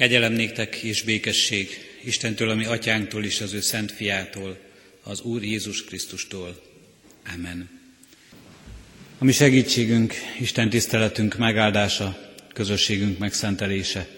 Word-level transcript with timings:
Kegyelem 0.00 0.38
és 0.82 1.02
békesség 1.02 1.68
Istentől, 2.04 2.50
ami 2.50 2.64
atyánktól 2.64 3.24
és 3.24 3.40
az 3.40 3.52
ő 3.52 3.60
szent 3.60 3.92
fiától, 3.92 4.58
az 5.02 5.20
Úr 5.20 5.42
Jézus 5.42 5.84
Krisztustól. 5.84 6.62
Amen. 7.34 7.70
A 9.18 9.24
mi 9.24 9.32
segítségünk, 9.32 10.14
Isten 10.38 10.70
tiszteletünk 10.70 11.38
megáldása, 11.38 12.32
közösségünk 12.52 13.18
megszentelése 13.18 14.08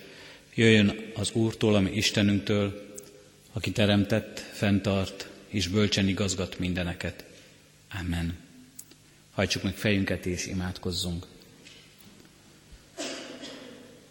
jöjjön 0.54 1.10
az 1.14 1.30
Úrtól, 1.32 1.74
ami 1.74 1.90
Istenünktől, 1.90 2.96
aki 3.52 3.70
teremtett, 3.70 4.44
fenntart 4.52 5.28
és 5.48 5.68
bölcsen 5.68 6.08
igazgat 6.08 6.58
mindeneket. 6.58 7.24
Amen. 8.00 8.38
Hajtsuk 9.32 9.62
meg 9.62 9.74
fejünket 9.74 10.26
és 10.26 10.46
imádkozzunk. 10.46 11.26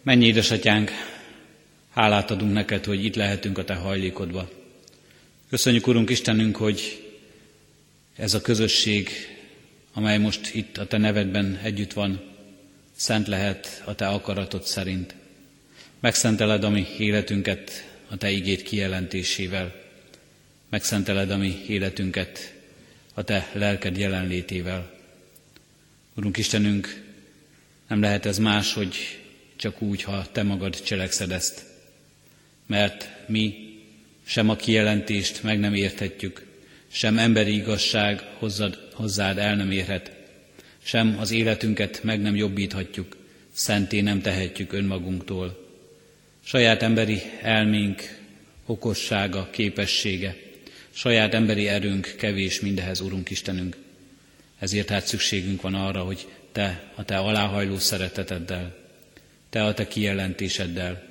Mennyi 0.02 0.26
édesatyánk, 0.26 0.90
hálát 1.92 2.30
adunk 2.30 2.52
neked, 2.52 2.84
hogy 2.84 3.04
itt 3.04 3.14
lehetünk 3.14 3.58
a 3.58 3.64
te 3.64 3.74
hajlékodba. 3.74 4.50
Köszönjük, 5.50 5.86
Urunk 5.86 6.10
Istenünk, 6.10 6.56
hogy 6.56 7.06
ez 8.16 8.34
a 8.34 8.40
közösség, 8.40 9.10
amely 9.92 10.18
most 10.18 10.54
itt 10.54 10.78
a 10.78 10.86
te 10.86 10.96
nevedben 10.96 11.60
együtt 11.62 11.92
van, 11.92 12.20
szent 12.96 13.26
lehet 13.26 13.82
a 13.84 13.94
te 13.94 14.06
akaratod 14.06 14.64
szerint. 14.64 15.14
Megszenteled 16.00 16.64
a 16.64 16.70
mi 16.70 16.86
életünket 16.98 17.88
a 18.08 18.16
te 18.16 18.30
igét 18.30 18.62
kijelentésével. 18.62 19.74
Megszenteled 20.68 21.30
a 21.30 21.36
mi 21.36 21.64
életünket 21.66 22.54
a 23.14 23.22
te 23.22 23.50
lelked 23.52 23.96
jelenlétével. 23.96 24.90
Urunk 26.14 26.36
Istenünk, 26.36 27.04
nem 27.88 28.00
lehet 28.00 28.26
ez 28.26 28.38
más, 28.38 28.74
hogy 28.74 28.96
csak 29.56 29.82
úgy, 29.82 30.02
ha 30.02 30.26
te 30.32 30.42
magad 30.42 30.82
cselekszed 30.82 31.30
ezt. 31.30 31.71
Mert 32.72 33.08
mi 33.26 33.54
sem 34.24 34.48
a 34.48 34.56
kijelentést 34.56 35.42
meg 35.42 35.58
nem 35.58 35.74
érthetjük, 35.74 36.46
sem 36.92 37.18
emberi 37.18 37.54
igazság 37.54 38.20
hozzád, 38.38 38.78
hozzád 38.92 39.38
el 39.38 39.56
nem 39.56 39.70
érhet, 39.70 40.12
sem 40.82 41.16
az 41.18 41.30
életünket 41.30 42.02
meg 42.02 42.20
nem 42.20 42.36
jobbíthatjuk, 42.36 43.16
szenté 43.52 44.00
nem 44.00 44.20
tehetjük 44.20 44.72
önmagunktól. 44.72 45.68
Saját 46.44 46.82
emberi 46.82 47.22
elménk, 47.42 48.18
okossága, 48.66 49.48
képessége, 49.50 50.36
saját 50.90 51.34
emberi 51.34 51.68
erőnk 51.68 52.14
kevés 52.18 52.60
mindehez, 52.60 53.00
Urunk 53.00 53.30
Istenünk. 53.30 53.76
Ezért 54.58 54.88
hát 54.88 55.06
szükségünk 55.06 55.62
van 55.62 55.74
arra, 55.74 56.00
hogy 56.00 56.26
Te 56.52 56.92
a 56.94 57.04
Te 57.04 57.16
aláhajló 57.16 57.78
szereteteddel, 57.78 58.76
Te 59.50 59.64
a 59.64 59.74
Te 59.74 59.88
kijelentéseddel, 59.88 61.10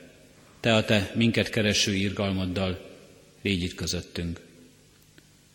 Te 0.61 0.75
a 0.75 0.85
Te 0.85 1.11
minket 1.15 1.49
kereső 1.49 1.93
irgalmaddal 1.93 2.89
légy 3.41 3.63
itt 3.63 3.75
közöttünk. 3.75 4.39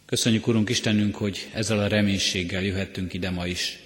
Köszönjük, 0.06 0.46
Urunk 0.46 0.68
Istenünk, 0.68 1.14
hogy 1.14 1.48
ezzel 1.52 1.78
a 1.78 1.86
reménységgel 1.86 2.62
jöhettünk 2.62 3.12
ide 3.12 3.30
ma 3.30 3.46
is, 3.46 3.78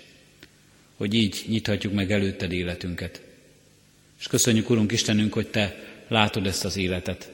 hogy 0.96 1.14
így 1.14 1.44
nyithatjuk 1.46 1.92
meg 1.92 2.12
előtted 2.12 2.52
életünket. 2.52 3.20
És 4.18 4.26
köszönjük, 4.26 4.70
Urunk 4.70 4.92
Istenünk, 4.92 5.32
hogy 5.32 5.46
Te 5.46 5.76
látod 6.08 6.46
ezt 6.46 6.64
az 6.64 6.76
életet. 6.76 7.30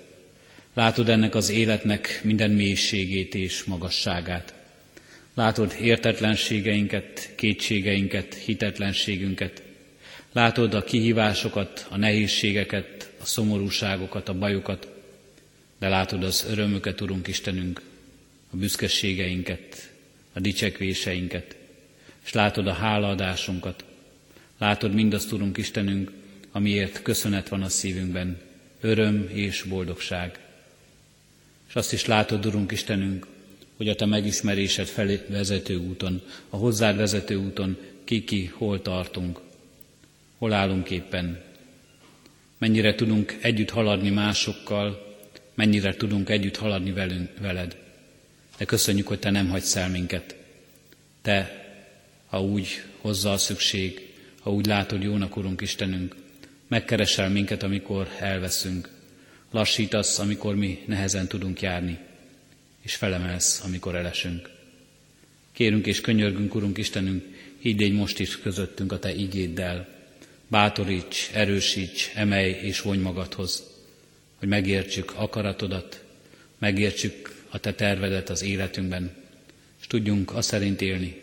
Látod 0.74 1.08
ennek 1.08 1.34
az 1.34 1.50
életnek 1.50 2.20
minden 2.22 2.50
mélységét 2.50 3.34
és 3.34 3.64
magasságát. 3.64 4.54
Látod 5.34 5.76
értetlenségeinket, 5.80 7.30
kétségeinket, 7.34 8.34
hitetlenségünket. 8.34 9.62
Látod 10.32 10.74
a 10.74 10.84
kihívásokat, 10.84 11.86
a 11.90 11.96
nehézségeket, 11.96 12.95
a 13.26 13.28
szomorúságokat, 13.28 14.28
a 14.28 14.38
bajokat, 14.38 14.88
de 15.78 15.88
látod 15.88 16.22
az 16.22 16.46
örömöket, 16.48 17.00
Urunk 17.00 17.26
Istenünk, 17.28 17.80
a 18.50 18.56
büszkeségeinket, 18.56 19.90
a 20.32 20.40
dicsekvéseinket, 20.40 21.56
és 22.24 22.32
látod 22.32 22.66
a 22.66 22.72
hálaadásunkat, 22.72 23.84
látod 24.58 24.94
mindazt, 24.94 25.32
Urunk 25.32 25.56
Istenünk, 25.56 26.12
amiért 26.52 27.02
köszönet 27.02 27.48
van 27.48 27.62
a 27.62 27.68
szívünkben, 27.68 28.40
öröm 28.80 29.28
és 29.32 29.62
boldogság. 29.62 30.38
És 31.68 31.74
azt 31.74 31.92
is 31.92 32.04
látod, 32.06 32.46
Urunk 32.46 32.72
Istenünk, 32.72 33.26
hogy 33.76 33.88
a 33.88 33.94
Te 33.94 34.06
megismerésed 34.06 34.86
felé 34.86 35.20
vezető 35.28 35.76
úton, 35.76 36.22
a 36.48 36.56
hozzád 36.56 36.96
vezető 36.96 37.36
úton 37.36 37.76
ki-ki, 38.04 38.44
hol 38.44 38.82
tartunk, 38.82 39.40
hol 40.38 40.52
állunk 40.52 40.90
éppen, 40.90 41.44
mennyire 42.58 42.94
tudunk 42.94 43.36
együtt 43.40 43.70
haladni 43.70 44.10
másokkal, 44.10 45.16
mennyire 45.54 45.94
tudunk 45.94 46.28
együtt 46.28 46.56
haladni 46.56 46.92
velünk, 46.92 47.30
veled. 47.40 47.76
De 48.58 48.64
köszönjük, 48.64 49.06
hogy 49.06 49.18
Te 49.18 49.30
nem 49.30 49.48
hagysz 49.48 49.76
el 49.76 49.88
minket. 49.88 50.36
Te, 51.22 51.64
ha 52.26 52.42
úgy 52.42 52.82
hozza 53.00 53.32
a 53.32 53.38
szükség, 53.38 54.14
ha 54.40 54.52
úgy 54.52 54.66
látod 54.66 55.02
jónak, 55.02 55.36
Urunk 55.36 55.60
Istenünk, 55.60 56.16
megkeresel 56.68 57.28
minket, 57.28 57.62
amikor 57.62 58.08
elveszünk, 58.18 58.90
lassítasz, 59.50 60.18
amikor 60.18 60.54
mi 60.54 60.82
nehezen 60.86 61.26
tudunk 61.26 61.60
járni, 61.60 61.98
és 62.82 62.94
felemelsz, 62.94 63.62
amikor 63.64 63.94
elesünk. 63.94 64.50
Kérünk 65.52 65.86
és 65.86 66.00
könyörgünk, 66.00 66.54
Urunk 66.54 66.78
Istenünk, 66.78 67.24
hidd 67.58 67.78
légy 67.78 67.92
most 67.92 68.18
is 68.18 68.40
közöttünk 68.40 68.92
a 68.92 68.98
Te 68.98 69.14
igéddel, 69.14 69.95
bátoríts, 70.48 71.30
erősíts, 71.32 72.10
emelj 72.14 72.50
és 72.50 72.80
vonj 72.80 73.00
magadhoz, 73.00 73.62
hogy 74.38 74.48
megértsük 74.48 75.12
akaratodat, 75.16 76.04
megértsük 76.58 77.42
a 77.48 77.58
Te 77.58 77.74
tervedet 77.74 78.28
az 78.30 78.42
életünkben, 78.42 79.14
és 79.80 79.86
tudjunk 79.86 80.34
azt 80.34 80.48
szerint 80.48 80.80
élni, 80.80 81.20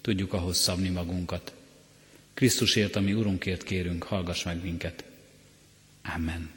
tudjuk 0.00 0.32
ahhoz 0.32 0.58
szabni 0.58 0.88
magunkat. 0.88 1.52
Krisztusért, 2.34 2.96
ami 2.96 3.12
Urunkért 3.12 3.62
kérünk, 3.62 4.02
hallgass 4.02 4.42
meg 4.42 4.62
minket. 4.62 5.04
Amen. 6.14 6.50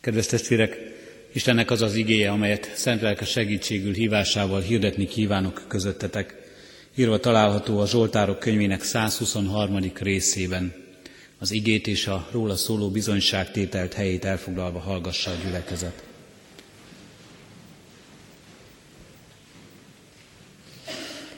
Kedves 0.00 0.26
testvérek, 0.26 0.76
Istennek 1.32 1.70
az 1.70 1.82
az 1.82 1.94
igéje, 1.94 2.30
amelyet 2.30 2.70
szent 2.74 3.00
lelke 3.00 3.24
segítségül 3.24 3.94
hívásával 3.94 4.60
hirdetni 4.60 5.06
kívánok 5.06 5.64
közöttetek, 5.68 6.39
írva 6.94 7.18
található 7.20 7.78
a 7.80 7.86
Zsoltárok 7.86 8.38
könyvének 8.38 8.82
123. 8.82 9.92
részében. 9.94 10.74
Az 11.38 11.50
igét 11.50 11.86
és 11.86 12.06
a 12.06 12.28
róla 12.30 12.56
szóló 12.56 12.90
bizonyságtételt 12.90 13.92
helyét 13.92 14.24
elfoglalva 14.24 14.78
hallgassa 14.78 15.30
a 15.30 15.34
gyülekezet. 15.44 16.02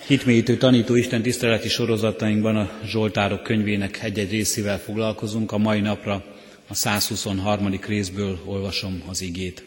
Hitmélyítő 0.06 0.56
tanító 0.56 0.94
Isten 0.94 1.22
tiszteleti 1.22 1.68
sorozatainkban 1.68 2.56
a 2.56 2.70
Zsoltárok 2.84 3.42
könyvének 3.42 4.02
egy-egy 4.02 4.30
részével 4.30 4.78
foglalkozunk. 4.78 5.52
A 5.52 5.58
mai 5.58 5.80
napra 5.80 6.24
a 6.68 6.74
123. 6.74 7.78
részből 7.86 8.40
olvasom 8.44 9.02
az 9.08 9.20
igét. 9.20 9.64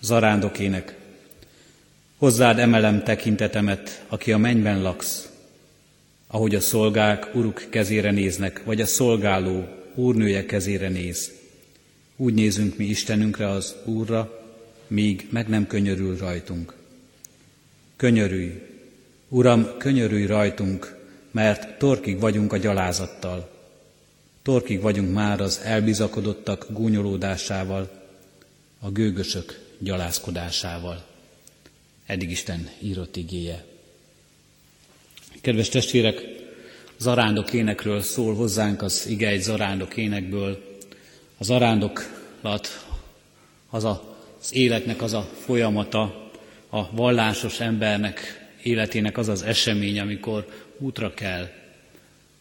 Zarándokének. 0.00 1.01
Hozzád 2.22 2.58
emelem 2.58 3.02
tekintetemet, 3.02 4.04
aki 4.08 4.32
a 4.32 4.38
mennyben 4.38 4.82
laksz, 4.82 5.28
ahogy 6.26 6.54
a 6.54 6.60
szolgák 6.60 7.34
uruk 7.34 7.66
kezére 7.70 8.10
néznek, 8.10 8.64
vagy 8.64 8.80
a 8.80 8.86
szolgáló 8.86 9.64
úrnője 9.94 10.46
kezére 10.46 10.88
néz. 10.88 11.32
Úgy 12.16 12.34
nézünk 12.34 12.76
mi 12.76 12.84
Istenünkre 12.84 13.48
az 13.48 13.74
Úrra, 13.84 14.42
míg 14.86 15.26
meg 15.30 15.48
nem 15.48 15.66
könyörül 15.66 16.16
rajtunk. 16.16 16.74
Könyörülj, 17.96 18.62
Uram, 19.28 19.68
könyörülj 19.78 20.26
rajtunk, 20.26 20.96
mert 21.30 21.78
torkig 21.78 22.20
vagyunk 22.20 22.52
a 22.52 22.56
gyalázattal. 22.56 23.50
Torkig 24.42 24.80
vagyunk 24.80 25.12
már 25.12 25.40
az 25.40 25.60
elbizakodottak 25.64 26.66
gúnyolódásával, 26.70 27.90
a 28.80 28.90
gőgösök 28.90 29.60
gyalázkodásával. 29.78 31.10
Eddig 32.12 32.30
Isten 32.30 32.68
írott 32.78 33.16
igéje. 33.16 33.64
Kedves 35.40 35.68
testvérek, 35.68 36.20
zarándok 36.98 37.52
énekről 37.52 38.00
szól 38.00 38.34
hozzánk 38.34 38.82
az 38.82 39.06
ige 39.08 39.28
egy 39.28 39.40
zarándok 39.40 39.96
énekből. 39.96 40.78
A 41.38 41.44
zarándoklat 41.44 42.86
az 43.70 43.84
a, 43.84 44.16
az 44.40 44.54
életnek 44.54 45.02
az 45.02 45.12
a 45.12 45.30
folyamata, 45.44 46.30
a 46.70 46.90
vallásos 46.90 47.60
embernek 47.60 48.48
életének 48.62 49.18
az 49.18 49.28
az 49.28 49.42
esemény, 49.42 50.00
amikor 50.00 50.46
útra 50.78 51.14
kell, 51.14 51.48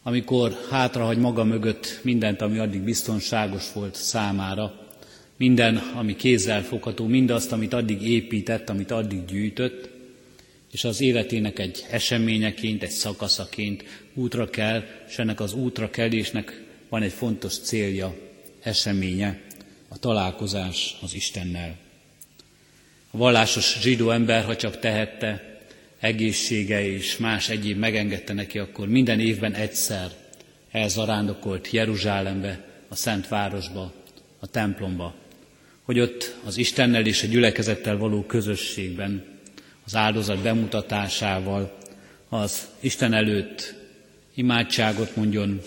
amikor 0.03 0.57
hátrahagy 0.69 1.17
maga 1.17 1.44
mögött 1.44 2.00
mindent, 2.03 2.41
ami 2.41 2.57
addig 2.57 2.81
biztonságos 2.81 3.74
volt 3.74 3.95
számára, 3.95 4.80
minden, 5.41 5.77
ami 5.77 6.15
kézzel 6.15 6.63
fogható, 6.63 7.05
mindazt, 7.05 7.51
amit 7.51 7.73
addig 7.73 8.01
épített, 8.01 8.69
amit 8.69 8.91
addig 8.91 9.25
gyűjtött, 9.25 9.89
és 10.71 10.83
az 10.83 11.01
életének 11.01 11.59
egy 11.59 11.85
eseményeként, 11.89 12.83
egy 12.83 12.89
szakaszaként 12.89 13.83
útra 14.13 14.49
kell, 14.49 14.83
és 15.07 15.17
ennek 15.17 15.39
az 15.39 15.53
útra 15.53 15.89
kelésnek 15.89 16.63
van 16.89 17.01
egy 17.01 17.11
fontos 17.11 17.57
célja, 17.57 18.15
eseménye, 18.61 19.41
a 19.88 19.97
találkozás 19.97 20.95
az 21.01 21.13
Istennel. 21.13 21.77
A 23.11 23.17
vallásos 23.17 23.79
zsidó 23.81 24.09
ember, 24.09 24.43
ha 24.43 24.55
csak 24.55 24.79
tehette, 24.79 25.59
egészsége 25.99 26.85
és 26.85 27.17
más 27.17 27.49
egyéb 27.49 27.77
megengedte 27.77 28.33
neki, 28.33 28.59
akkor 28.59 28.88
minden 28.88 29.19
évben 29.19 29.53
egyszer 29.53 30.11
elzarándokolt 30.71 31.71
Jeruzsálembe, 31.71 32.65
a 32.88 32.95
Szent 32.95 33.27
Városba, 33.27 33.93
a 34.39 34.47
templomba, 34.47 35.19
hogy 35.91 35.99
ott 35.99 36.35
az 36.43 36.57
Istennel 36.57 37.05
és 37.05 37.23
a 37.23 37.27
gyülekezettel 37.27 37.97
való 37.97 38.23
közösségben, 38.23 39.25
az 39.85 39.95
áldozat 39.95 40.41
bemutatásával, 40.41 41.77
az 42.29 42.67
Isten 42.79 43.13
előtt 43.13 43.73
imádságot 44.33 45.15
mondjon, 45.15 45.61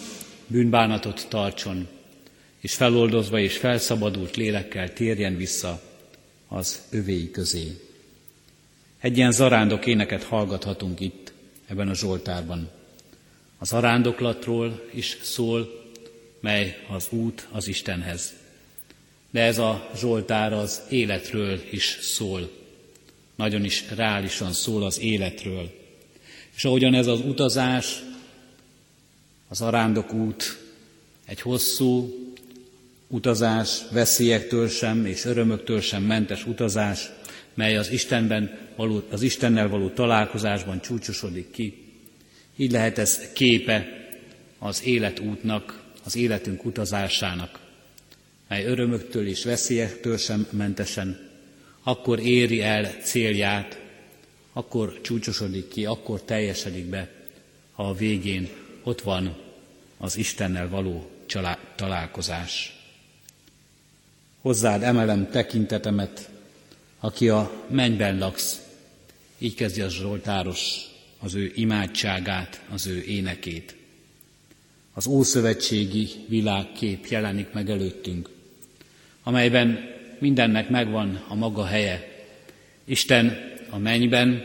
bűnbánatot 0.47 1.27
tartson, 1.29 1.89
és 2.61 2.75
feloldozva 2.75 3.39
és 3.39 3.57
felszabadult 3.57 4.37
lélekkel 4.37 4.93
térjen 4.93 5.37
vissza 5.37 5.83
az 6.49 6.83
övéi 6.91 7.31
közé. 7.31 7.81
Egy 9.01 9.17
ilyen 9.17 9.33
zarándok 9.33 9.87
éneket 9.87 10.23
hallgathatunk 10.23 11.01
itt, 11.01 11.33
ebben 11.67 11.89
a 11.89 11.95
Zsoltárban. 11.95 12.71
Az 13.59 13.69
zarándoklatról 13.69 14.89
is 14.93 15.19
szól, 15.23 15.91
mely 16.41 16.85
az 16.89 17.07
út 17.11 17.49
az 17.51 17.69
Istenhez. 17.69 18.43
De 19.35 19.41
ez 19.41 19.59
a 19.59 19.91
Zsoltár 19.97 20.53
az 20.53 20.83
életről 20.89 21.61
is 21.71 21.99
szól. 22.01 22.51
Nagyon 23.35 23.65
is 23.65 23.85
reálisan 23.97 24.53
szól 24.53 24.85
az 24.85 25.01
életről. 25.01 25.71
És 26.57 26.65
ahogyan 26.65 26.95
ez 26.95 27.07
az 27.07 27.21
utazás, 27.21 28.03
az 29.49 29.61
arándok 29.61 30.13
út, 30.13 30.59
egy 31.25 31.41
hosszú 31.41 32.15
utazás, 33.09 33.81
veszélyektől 33.91 34.69
sem 34.69 35.07
és 35.07 35.25
örömöktől 35.25 35.81
sem 35.81 36.03
mentes 36.03 36.47
utazás, 36.47 37.11
mely 37.55 37.77
az, 37.77 37.91
Istenben 37.91 38.59
való, 38.77 39.03
az 39.11 39.23
Istennel 39.23 39.69
való 39.69 39.89
találkozásban 39.89 40.81
csúcsosodik 40.81 41.51
ki. 41.51 41.83
Így 42.57 42.71
lehet 42.71 42.99
ez 42.99 43.33
képe 43.33 44.09
az 44.59 44.85
életútnak, 44.85 45.83
az 46.05 46.17
életünk 46.17 46.65
utazásának, 46.65 47.64
mely 48.55 48.65
örömöktől 48.65 49.27
és 49.27 49.45
veszélyektől 49.45 50.17
sem 50.17 50.47
mentesen, 50.51 51.31
akkor 51.83 52.21
éri 52.21 52.63
el 52.63 52.85
célját, 53.03 53.81
akkor 54.53 55.01
csúcsosodik 55.01 55.69
ki, 55.69 55.85
akkor 55.85 56.23
teljesedik 56.23 56.85
be, 56.85 57.11
ha 57.73 57.89
a 57.89 57.95
végén 57.95 58.49
ott 58.83 59.01
van 59.01 59.37
az 59.99 60.17
Istennel 60.17 60.69
való 60.69 61.11
csalá- 61.27 61.75
találkozás. 61.77 62.77
Hozzád 64.41 64.83
emelem 64.83 65.31
tekintetemet, 65.31 66.29
aki 67.01 67.29
a 67.29 67.65
mennyben 67.71 68.19
laksz. 68.19 68.61
Így 69.39 69.55
kezdi 69.55 69.81
a 69.81 69.89
Zsoltáros 69.89 70.77
az 71.19 71.35
ő 71.35 71.53
imádságát, 71.55 72.63
az 72.71 72.87
ő 72.87 73.03
énekét. 73.03 73.77
Az 74.93 75.07
ószövetségi 75.07 76.09
világkép 76.29 77.07
jelenik 77.07 77.53
meg 77.53 77.71
előttünk, 77.71 78.33
amelyben 79.25 79.93
mindennek 80.19 80.69
megvan 80.69 81.25
a 81.29 81.35
maga 81.35 81.65
helye. 81.65 82.09
Isten 82.85 83.53
a 83.71 83.79
mennyben, 83.79 84.43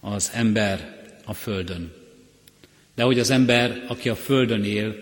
az 0.00 0.30
ember 0.34 1.02
a 1.24 1.34
földön. 1.34 1.92
De 2.94 3.02
hogy 3.02 3.18
az 3.18 3.30
ember, 3.30 3.84
aki 3.88 4.08
a 4.08 4.14
földön 4.14 4.64
él, 4.64 4.94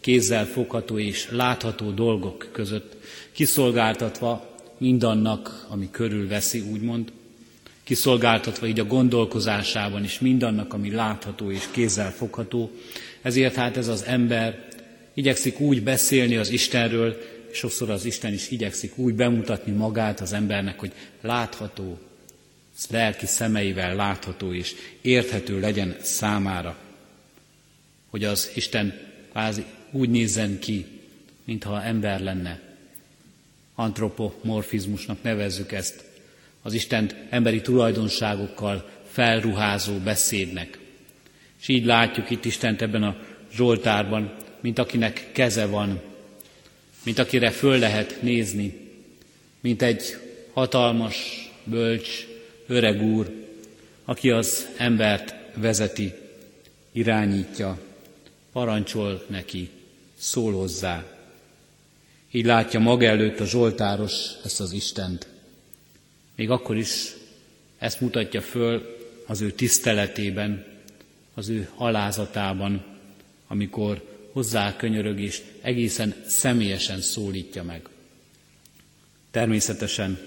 kézzel 0.00 0.46
fogható 0.46 0.98
és 0.98 1.30
látható 1.30 1.90
dolgok 1.90 2.48
között, 2.52 2.96
kiszolgáltatva 3.32 4.56
mindannak, 4.78 5.66
ami 5.68 5.88
körülveszi, 5.90 6.60
úgymond, 6.60 7.12
kiszolgáltatva 7.84 8.66
így 8.66 8.80
a 8.80 8.84
gondolkozásában 8.84 10.04
is 10.04 10.18
mindannak, 10.18 10.74
ami 10.74 10.90
látható 10.90 11.50
és 11.50 11.64
kézzel 11.70 12.12
fogható. 12.12 12.70
Ezért 13.22 13.54
hát 13.54 13.76
ez 13.76 13.88
az 13.88 14.04
ember 14.04 14.68
igyekszik 15.14 15.60
úgy 15.60 15.82
beszélni 15.82 16.36
az 16.36 16.50
Istenről, 16.50 17.16
sokszor 17.52 17.90
az 17.90 18.04
Isten 18.04 18.32
is 18.32 18.50
igyekszik 18.50 18.98
úgy 18.98 19.14
bemutatni 19.14 19.72
magát 19.72 20.20
az 20.20 20.32
embernek, 20.32 20.78
hogy 20.78 20.92
látható, 21.20 21.98
lelki 22.90 23.26
szemeivel 23.26 23.94
látható 23.94 24.52
és 24.52 24.74
érthető 25.00 25.60
legyen 25.60 25.96
számára. 26.00 26.76
Hogy 28.10 28.24
az 28.24 28.50
Isten 28.54 29.00
kvázi 29.30 29.64
úgy 29.90 30.10
nézzen 30.10 30.58
ki, 30.58 30.86
mintha 31.44 31.82
ember 31.82 32.20
lenne, 32.20 32.60
antropomorfizmusnak 33.74 35.22
nevezzük 35.22 35.72
ezt, 35.72 36.04
az 36.62 36.72
Isten 36.72 37.10
emberi 37.30 37.60
tulajdonságokkal 37.60 38.90
felruházó 39.10 39.94
beszédnek. 39.98 40.78
És 41.60 41.68
így 41.68 41.84
látjuk 41.84 42.30
itt 42.30 42.44
Istent 42.44 42.82
ebben 42.82 43.02
a 43.02 43.16
Zsoltárban, 43.52 44.34
mint 44.60 44.78
akinek 44.78 45.28
keze 45.32 45.66
van, 45.66 46.00
mint 47.02 47.18
akire 47.18 47.50
föl 47.50 47.78
lehet 47.78 48.22
nézni, 48.22 48.90
mint 49.60 49.82
egy 49.82 50.16
hatalmas, 50.52 51.50
bölcs, 51.64 52.26
öreg 52.66 53.02
úr, 53.02 53.32
aki 54.04 54.30
az 54.30 54.68
embert 54.76 55.34
vezeti, 55.54 56.12
irányítja, 56.92 57.78
parancsol 58.52 59.24
neki, 59.28 59.70
szól 60.18 60.52
hozzá. 60.52 61.04
Így 62.30 62.44
látja 62.44 62.80
maga 62.80 63.06
előtt 63.06 63.40
a 63.40 63.44
Zsoltáros 63.44 64.12
ezt 64.44 64.60
az 64.60 64.72
Istent. 64.72 65.26
Még 66.36 66.50
akkor 66.50 66.76
is 66.76 67.14
ezt 67.78 68.00
mutatja 68.00 68.40
föl 68.40 68.96
az 69.26 69.40
ő 69.40 69.50
tiszteletében, 69.50 70.66
az 71.34 71.48
ő 71.48 71.68
alázatában, 71.74 72.84
amikor 73.46 74.11
hozzá 74.32 74.76
könyörög 74.76 75.20
és 75.20 75.40
egészen 75.60 76.14
személyesen 76.26 77.00
szólítja 77.00 77.62
meg. 77.62 77.82
Természetesen 79.30 80.18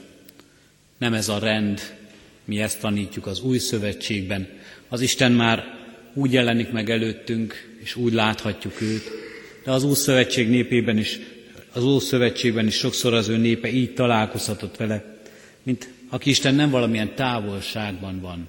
nem 0.97 1.13
ez 1.13 1.29
a 1.29 1.39
rend, 1.39 1.97
mi 2.45 2.59
ezt 2.59 2.79
tanítjuk 2.79 3.25
az 3.25 3.41
új 3.41 3.57
szövetségben. 3.57 4.47
Az 4.87 5.01
Isten 5.01 5.31
már 5.31 5.63
úgy 6.13 6.33
jelenik 6.33 6.71
meg 6.71 6.89
előttünk, 6.89 7.77
és 7.83 7.95
úgy 7.95 8.13
láthatjuk 8.13 8.81
őt, 8.81 9.03
de 9.63 9.71
az 9.71 9.83
új 9.83 9.95
szövetség 9.95 10.49
népében 10.49 10.97
is 10.97 11.19
az 11.75 11.83
Ószövetségben 11.83 12.67
is 12.67 12.75
sokszor 12.75 13.13
az 13.13 13.27
ő 13.27 13.37
népe 13.37 13.71
így 13.71 13.93
találkozhatott 13.93 14.77
vele, 14.77 15.19
mint 15.63 15.89
aki 16.09 16.29
Isten 16.29 16.55
nem 16.55 16.69
valamilyen 16.69 17.15
távolságban 17.15 18.21
van. 18.21 18.47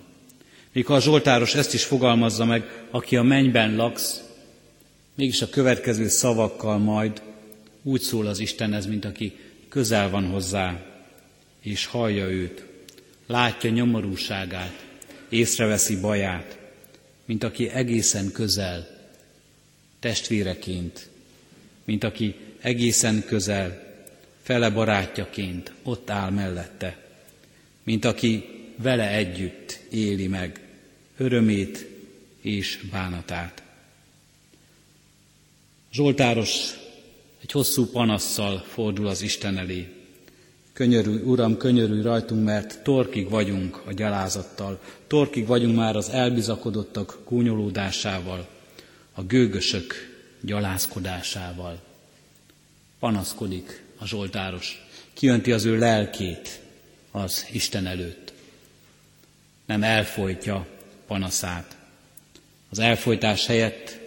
Míg 0.73 0.89
a 0.89 1.01
Zsoltáros 1.01 1.55
ezt 1.55 1.75
is 1.75 1.85
fogalmazza 1.85 2.45
meg, 2.45 2.85
aki 2.91 3.17
a 3.17 3.23
mennyben 3.23 3.77
laksz, 3.77 4.26
mégis 5.17 5.43
a 5.43 5.49
következő 5.49 6.09
szavakkal 6.09 6.79
majd 6.79 7.23
úgy 7.83 8.01
szól 8.01 8.27
az 8.27 8.39
Istenhez, 8.39 8.87
mint 8.87 9.05
aki 9.05 9.37
közel 9.69 10.11
van 10.11 10.27
hozzá, 10.27 10.83
és 11.61 11.87
hallja 11.87 12.29
őt, 12.31 12.65
látja 13.27 13.71
nyomorúságát, 13.71 14.87
észreveszi 15.29 16.01
baját, 16.01 16.59
mint 17.25 17.45
aki 17.45 17.69
egészen 17.69 18.33
közel, 18.33 18.89
testvéreként, 20.01 21.09
mint 21.85 22.05
aki 22.05 22.35
egészen 22.61 23.25
közel, 23.27 23.85
fele 24.43 24.71
barátjaként 24.71 25.73
ott 25.83 26.11
áll 26.11 26.31
mellette, 26.31 26.97
mint 27.83 28.05
aki 28.05 28.45
vele 28.77 29.11
együtt 29.11 29.81
éli 29.91 30.27
meg 30.27 30.61
örömét 31.17 31.87
és 32.41 32.81
bánatát. 32.91 33.63
Zsoltáros 35.93 36.51
egy 37.43 37.51
hosszú 37.51 37.87
panasszal 37.87 38.59
fordul 38.59 39.07
az 39.07 39.23
Isten 39.23 39.59
elé. 39.59 39.89
Könyörülj, 40.73 41.23
Uram, 41.23 41.57
könyörülj 41.57 42.03
rajtunk, 42.03 42.45
mert 42.45 42.83
torkig 42.83 43.29
vagyunk 43.29 43.83
a 43.87 43.93
gyalázattal, 43.93 44.81
torkig 45.07 45.47
vagyunk 45.47 45.77
már 45.77 45.97
az 45.97 46.09
elbizakodottak 46.09 47.19
gúnyolódásával, 47.29 48.49
a 49.13 49.23
gőgösök 49.23 49.95
gyalázkodásával 50.41 51.81
panaszkodik 52.99 53.83
a 53.99 54.07
Zsoltáros, 54.07 54.87
kijönti 55.13 55.53
az 55.53 55.65
ő 55.65 55.79
lelkét 55.79 56.61
az 57.11 57.47
Isten 57.53 57.87
előtt. 57.87 58.33
Nem 59.67 59.83
elfolytja 59.83 60.67
panaszát. 61.07 61.77
Az 62.71 62.79
elfolytás 62.79 63.47
helyett 63.47 64.06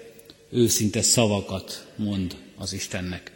őszinte 0.50 1.01
szavakat 1.01 1.88
mond 1.96 2.36
az 2.58 2.74
Istennek. 2.74 3.32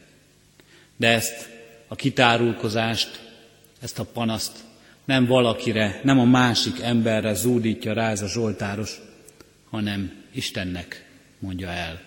De 0.96 1.08
ezt 1.08 1.50
a 1.88 1.96
kitárulkozást, 1.96 3.32
ezt 3.80 4.00
a 4.00 4.04
panaszt 4.04 4.58
nem 5.06 5.26
valakire, 5.26 6.00
nem 6.04 6.20
a 6.20 6.26
másik 6.26 6.80
emberre 6.80 7.34
zúdítja 7.34 7.94
rá 7.94 8.10
ez 8.10 8.22
a 8.22 8.28
Zsoltáros, 8.28 9.02
hanem 9.70 10.24
Istennek 10.32 11.10
mondja 11.40 11.70
el, 11.70 12.02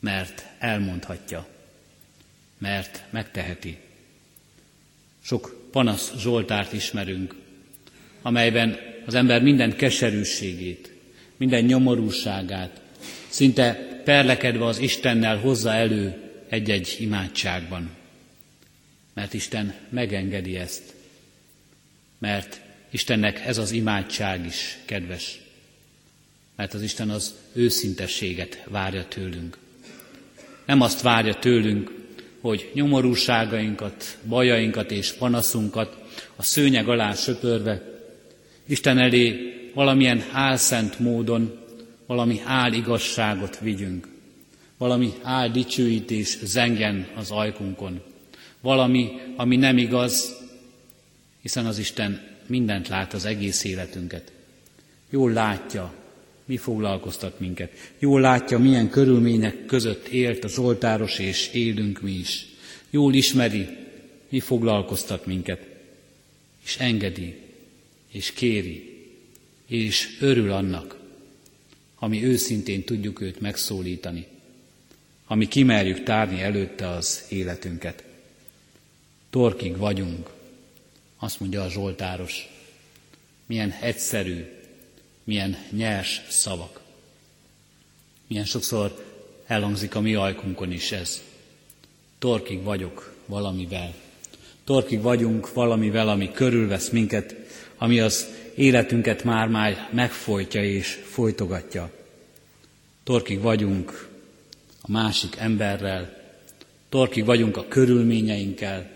mert 0.00 0.44
elmondhatja 0.58 1.46
mert 2.60 3.04
megteheti. 3.10 3.78
Sok 5.22 5.68
panasz 5.70 6.12
Zsoltárt 6.18 6.72
ismerünk, 6.72 7.34
amelyben 8.22 8.78
az 9.06 9.14
ember 9.14 9.42
minden 9.42 9.76
keserűségét, 9.76 10.92
minden 11.36 11.64
nyomorúságát, 11.64 12.80
szinte 13.30 14.00
perlekedve 14.04 14.64
az 14.64 14.78
Istennel 14.78 15.36
hozza 15.36 15.72
elő 15.72 16.14
egy-egy 16.48 16.96
imádságban. 17.00 17.90
Mert 19.14 19.34
Isten 19.34 19.74
megengedi 19.88 20.56
ezt. 20.56 20.94
Mert 22.18 22.60
Istennek 22.90 23.40
ez 23.46 23.58
az 23.58 23.70
imádság 23.70 24.46
is 24.46 24.78
kedves. 24.84 25.40
Mert 26.56 26.74
az 26.74 26.82
Isten 26.82 27.10
az 27.10 27.34
őszintességet 27.52 28.62
várja 28.68 29.04
tőlünk. 29.08 29.58
Nem 30.66 30.80
azt 30.80 31.02
várja 31.02 31.34
tőlünk, 31.34 31.92
hogy 32.40 32.70
nyomorúságainkat, 32.74 34.18
bajainkat 34.28 34.90
és 34.90 35.12
panaszunkat 35.12 35.96
a 36.36 36.42
szőnyeg 36.42 36.88
alá 36.88 37.14
söpörve 37.14 37.82
Isten 38.66 38.98
elé 38.98 39.52
valamilyen 39.74 40.24
álszent 40.32 40.98
módon 40.98 41.59
valami 42.10 42.40
áligazságot 42.44 43.58
vigyünk, 43.58 44.08
valami 44.78 45.12
áldicsőítés 45.22 46.38
zengjen 46.42 47.08
az 47.14 47.30
ajkunkon, 47.30 48.02
valami, 48.60 49.10
ami 49.36 49.56
nem 49.56 49.78
igaz, 49.78 50.36
hiszen 51.42 51.66
az 51.66 51.78
Isten 51.78 52.20
mindent 52.46 52.88
lát 52.88 53.12
az 53.12 53.24
egész 53.24 53.64
életünket. 53.64 54.32
Jól 55.10 55.32
látja, 55.32 55.94
mi 56.44 56.56
foglalkoztat 56.56 57.40
minket. 57.40 57.72
Jól 57.98 58.20
látja, 58.20 58.58
milyen 58.58 58.90
körülmények 58.90 59.66
között 59.66 60.06
élt 60.06 60.44
a 60.44 60.48
Zsoltáros, 60.48 61.18
és 61.18 61.50
élünk 61.52 62.00
mi 62.00 62.12
is. 62.12 62.46
Jól 62.90 63.14
ismeri, 63.14 63.68
mi 64.28 64.40
foglalkoztat 64.40 65.26
minket, 65.26 65.66
és 66.64 66.76
engedi, 66.78 67.36
és 68.12 68.32
kéri, 68.32 69.06
és 69.66 70.16
örül 70.20 70.52
annak, 70.52 70.99
ami 72.02 72.24
őszintén 72.24 72.84
tudjuk 72.84 73.20
őt 73.20 73.40
megszólítani, 73.40 74.26
ami 75.26 75.48
kimerjük 75.48 76.02
tárni 76.02 76.40
előtte 76.40 76.88
az 76.88 77.24
életünket. 77.28 78.04
Torkig 79.30 79.76
vagyunk, 79.76 80.30
azt 81.18 81.40
mondja 81.40 81.62
a 81.62 81.70
Zsoltáros. 81.70 82.48
Milyen 83.46 83.70
egyszerű, 83.70 84.44
milyen 85.24 85.56
nyers 85.70 86.20
szavak. 86.28 86.80
Milyen 88.26 88.44
sokszor 88.44 89.06
elhangzik 89.46 89.94
a 89.94 90.00
mi 90.00 90.14
ajkunkon 90.14 90.72
is 90.72 90.92
ez. 90.92 91.22
Torkig 92.18 92.62
vagyok 92.62 93.16
valamivel. 93.26 93.94
Torkig 94.64 95.00
vagyunk 95.00 95.52
valamivel, 95.52 96.08
ami 96.08 96.32
körülvesz 96.32 96.88
minket, 96.88 97.39
ami 97.82 98.00
az 98.00 98.28
életünket 98.54 99.24
már-már 99.24 99.88
megfojtja 99.92 100.64
és 100.64 100.98
folytogatja. 101.04 101.90
Torkig 103.04 103.40
vagyunk 103.40 104.08
a 104.82 104.90
másik 104.90 105.36
emberrel, 105.38 106.16
torkig 106.88 107.24
vagyunk 107.24 107.56
a 107.56 107.68
körülményeinkkel, 107.68 108.90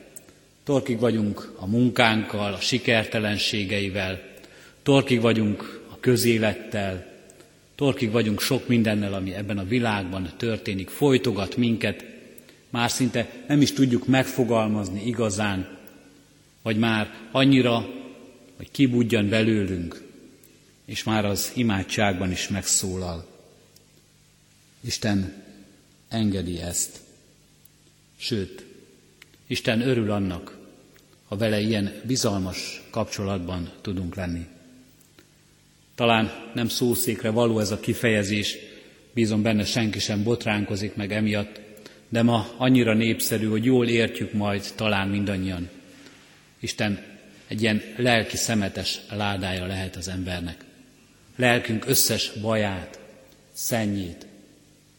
torkig 0.64 0.98
vagyunk 0.98 1.52
a 1.58 1.66
munkánkkal, 1.66 2.52
a 2.52 2.60
sikertelenségeivel, 2.60 4.20
torkig 4.82 5.20
vagyunk 5.20 5.80
a 5.90 6.00
közélettel, 6.00 7.06
torkig 7.74 8.10
vagyunk 8.10 8.40
sok 8.40 8.68
mindennel, 8.68 9.14
ami 9.14 9.34
ebben 9.34 9.58
a 9.58 9.64
világban 9.64 10.32
történik, 10.36 10.88
folytogat 10.88 11.56
minket, 11.56 12.04
már 12.70 12.90
szinte 12.90 13.28
nem 13.48 13.60
is 13.60 13.72
tudjuk 13.72 14.06
megfogalmazni 14.06 15.06
igazán, 15.06 15.78
vagy 16.62 16.76
már 16.76 17.14
annyira, 17.32 18.02
hogy 18.56 18.70
kibudjan 18.70 19.28
belőlünk, 19.28 20.02
és 20.84 21.02
már 21.02 21.24
az 21.24 21.52
imádságban 21.54 22.30
is 22.30 22.48
megszólal. 22.48 23.26
Isten 24.80 25.42
engedi 26.08 26.60
ezt. 26.60 27.00
Sőt, 28.16 28.64
Isten 29.46 29.80
örül 29.80 30.10
annak, 30.10 30.58
ha 31.28 31.36
vele 31.36 31.60
ilyen 31.60 32.00
bizalmas 32.04 32.82
kapcsolatban 32.90 33.72
tudunk 33.80 34.14
lenni. 34.14 34.46
Talán 35.94 36.50
nem 36.54 36.68
szószékre 36.68 37.30
való 37.30 37.58
ez 37.58 37.70
a 37.70 37.80
kifejezés, 37.80 38.56
bízom 39.12 39.42
benne 39.42 39.64
senki 39.64 39.98
sem 39.98 40.22
botránkozik 40.22 40.94
meg 40.94 41.12
emiatt, 41.12 41.60
de 42.08 42.22
ma 42.22 42.54
annyira 42.56 42.94
népszerű, 42.94 43.46
hogy 43.46 43.64
jól 43.64 43.88
értjük 43.88 44.32
majd 44.32 44.72
talán 44.74 45.08
mindannyian. 45.08 45.68
Isten 46.58 47.13
egy 47.48 47.62
ilyen 47.62 47.82
lelki 47.96 48.36
szemetes 48.36 49.00
ládája 49.10 49.66
lehet 49.66 49.96
az 49.96 50.08
embernek. 50.08 50.64
Lelkünk 51.36 51.86
összes 51.86 52.32
baját, 52.40 52.98
szennyét, 53.52 54.26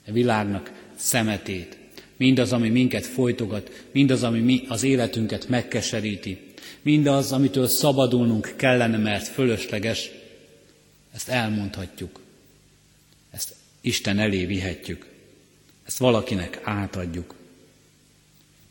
a 0.07 0.11
világnak 0.11 0.71
szemetét, 0.95 1.77
mindaz, 2.17 2.53
ami 2.53 2.69
minket 2.69 3.05
folytogat, 3.05 3.85
mindaz, 3.91 4.23
ami 4.23 4.39
mi 4.39 4.63
az 4.67 4.83
életünket 4.83 5.47
megkeseríti, 5.47 6.53
mindaz, 6.81 7.31
amitől 7.31 7.67
szabadulnunk 7.67 8.53
kellene, 8.55 8.97
mert 8.97 9.27
fölösleges, 9.27 10.09
ezt 11.13 11.29
elmondhatjuk, 11.29 12.19
ezt 13.31 13.55
Isten 13.81 14.19
elé 14.19 14.45
vihetjük, 14.45 15.05
ezt 15.85 15.97
valakinek 15.97 16.59
átadjuk. 16.63 17.35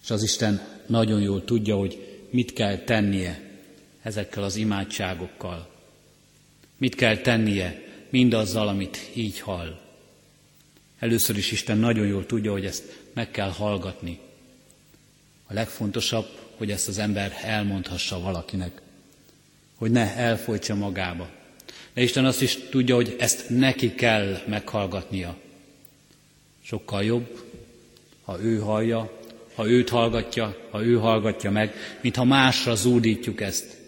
És 0.02 0.10
az 0.10 0.22
Isten 0.22 0.66
nagyon 0.86 1.20
jól 1.20 1.44
tudja, 1.44 1.76
hogy 1.76 2.18
mit 2.30 2.52
kell 2.52 2.78
tennie 2.78 3.43
ezekkel 4.04 4.42
az 4.42 4.56
imádságokkal. 4.56 5.68
Mit 6.76 6.94
kell 6.94 7.16
tennie 7.16 7.82
mindazzal, 8.08 8.68
amit 8.68 9.10
így 9.14 9.40
hall. 9.40 9.80
Először 10.98 11.36
is 11.36 11.52
Isten 11.52 11.78
nagyon 11.78 12.06
jól 12.06 12.26
tudja, 12.26 12.52
hogy 12.52 12.64
ezt 12.64 13.00
meg 13.12 13.30
kell 13.30 13.50
hallgatni. 13.50 14.18
A 15.46 15.52
legfontosabb, 15.52 16.26
hogy 16.56 16.70
ezt 16.70 16.88
az 16.88 16.98
ember 16.98 17.38
elmondhassa 17.42 18.20
valakinek, 18.20 18.80
hogy 19.74 19.90
ne 19.90 20.16
elfolytsa 20.16 20.74
magába. 20.74 21.28
De 21.92 22.02
Isten 22.02 22.24
azt 22.24 22.42
is 22.42 22.58
tudja, 22.70 22.94
hogy 22.94 23.16
ezt 23.18 23.48
neki 23.48 23.94
kell 23.94 24.42
meghallgatnia. 24.46 25.36
Sokkal 26.62 27.04
jobb, 27.04 27.42
ha 28.22 28.40
ő 28.40 28.58
hallja, 28.58 29.20
ha 29.54 29.68
őt 29.68 29.88
hallgatja, 29.88 30.56
ha 30.70 30.84
ő 30.84 30.94
hallgatja 30.94 31.50
meg, 31.50 31.74
mint 32.00 32.16
ha 32.16 32.24
másra 32.24 32.74
zúdítjuk 32.74 33.40
ezt. 33.40 33.83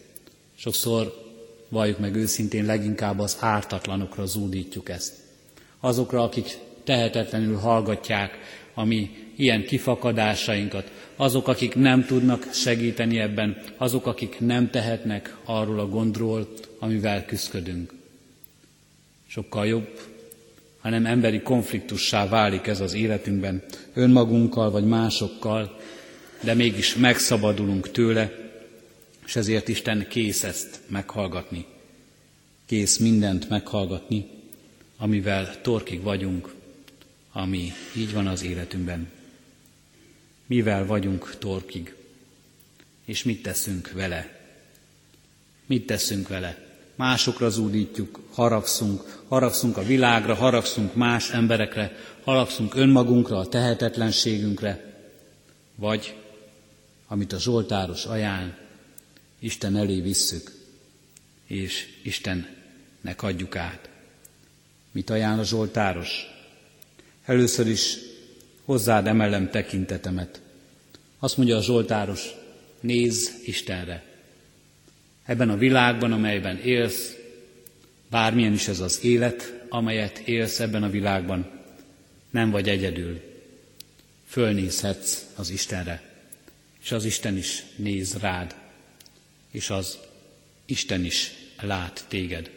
Sokszor 0.59 1.25
valljuk 1.69 1.99
meg 1.99 2.15
őszintén, 2.15 2.65
leginkább 2.65 3.19
az 3.19 3.37
ártatlanokra 3.41 4.27
zúdítjuk 4.27 4.89
ezt. 4.89 5.15
Azokra, 5.81 6.23
akik 6.23 6.59
tehetetlenül 6.85 7.57
hallgatják 7.57 8.39
a 8.75 8.85
mi 8.85 9.11
ilyen 9.37 9.65
kifakadásainkat, 9.65 10.91
azok, 11.17 11.49
akik 11.49 11.75
nem 11.75 12.05
tudnak 12.05 12.49
segíteni 12.53 13.19
ebben, 13.19 13.63
azok, 13.77 14.07
akik 14.07 14.41
nem 14.41 14.71
tehetnek 14.71 15.37
arról 15.45 15.81
a 15.81 15.89
gondról, 15.89 16.49
amivel 16.79 17.25
küzdködünk. 17.25 17.93
Sokkal 19.27 19.67
jobb, 19.67 20.01
hanem 20.81 21.07
emberi 21.07 21.41
konfliktussá 21.41 22.29
válik 22.29 22.67
ez 22.67 22.81
az 22.81 22.95
életünkben, 22.95 23.63
önmagunkkal 23.95 24.71
vagy 24.71 24.85
másokkal, 24.85 25.81
de 26.41 26.55
mégis 26.55 26.95
megszabadulunk 26.95 27.91
tőle, 27.91 28.46
és 29.27 29.37
ezért 29.37 29.69
Isten 29.69 30.07
kész 30.09 30.43
ezt 30.43 30.81
meghallgatni. 30.87 31.67
Kész 32.67 32.97
mindent 32.97 33.49
meghallgatni, 33.49 34.31
amivel 34.97 35.61
torkig 35.61 36.03
vagyunk, 36.03 36.55
ami 37.33 37.73
így 37.97 38.13
van 38.13 38.27
az 38.27 38.43
életünkben. 38.43 39.11
Mivel 40.47 40.87
vagyunk 40.87 41.37
torkig, 41.39 41.95
és 43.05 43.23
mit 43.23 43.43
teszünk 43.43 43.91
vele? 43.93 44.41
Mit 45.67 45.87
teszünk 45.87 46.29
vele? 46.29 46.65
Másokra 46.95 47.51
zúdítjuk, 47.51 48.21
haragszunk, 48.33 49.23
haragszunk 49.29 49.77
a 49.77 49.83
világra, 49.83 50.35
haragszunk 50.35 50.95
más 50.95 51.31
emberekre, 51.31 51.97
haragszunk 52.25 52.75
önmagunkra, 52.75 53.39
a 53.39 53.49
tehetetlenségünkre, 53.49 54.95
vagy, 55.75 56.17
amit 57.07 57.33
a 57.33 57.39
Zsoltáros 57.39 58.05
ajánl, 58.05 58.66
Isten 59.47 59.77
elé 59.77 60.01
visszük, 60.01 60.53
és 61.47 61.87
Istennek 62.03 63.23
adjuk 63.23 63.57
át. 63.57 63.89
Mit 64.93 65.11
ajánl 65.11 65.41
a 65.41 65.45
Zsoltáros? 65.45 66.27
Először 67.25 67.67
is 67.67 67.97
hozzád 68.65 69.07
emelem 69.07 69.51
tekintetemet. 69.51 70.41
Azt 71.19 71.37
mondja 71.37 71.57
a 71.57 71.63
Zsoltáros, 71.63 72.31
nézz 72.81 73.29
Istenre. 73.45 74.05
Ebben 75.25 75.51
a 75.51 75.57
világban, 75.57 76.13
amelyben 76.13 76.59
élsz, 76.59 77.17
bármilyen 78.11 78.53
is 78.53 78.69
ez 78.69 78.81
az 78.81 79.05
élet, 79.05 79.65
amelyet 79.69 80.19
élsz 80.19 80.61
ebben 80.61 80.83
a 80.83 80.91
világban, 80.91 81.51
nem 82.31 82.51
vagy 82.51 82.69
egyedül. 82.69 83.21
fölnézhetsz 84.27 85.25
az 85.35 85.51
Istenre, 85.51 86.03
és 86.83 86.93
az 86.93 87.05
Isten 87.05 87.37
is 87.37 87.63
néz 87.77 88.17
rád, 88.17 88.65
és 89.57 89.71
az 89.71 89.99
Isten 90.67 91.05
is 91.05 91.33
lát 91.61 92.05
téged. 92.09 92.51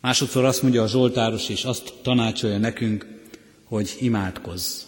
Másodszor 0.00 0.44
azt 0.44 0.62
mondja 0.62 0.82
a 0.82 0.88
Zsoltáros, 0.88 1.48
és 1.48 1.64
azt 1.64 1.92
tanácsolja 2.02 2.58
nekünk, 2.58 3.06
hogy 3.64 3.96
imádkozz. 4.00 4.82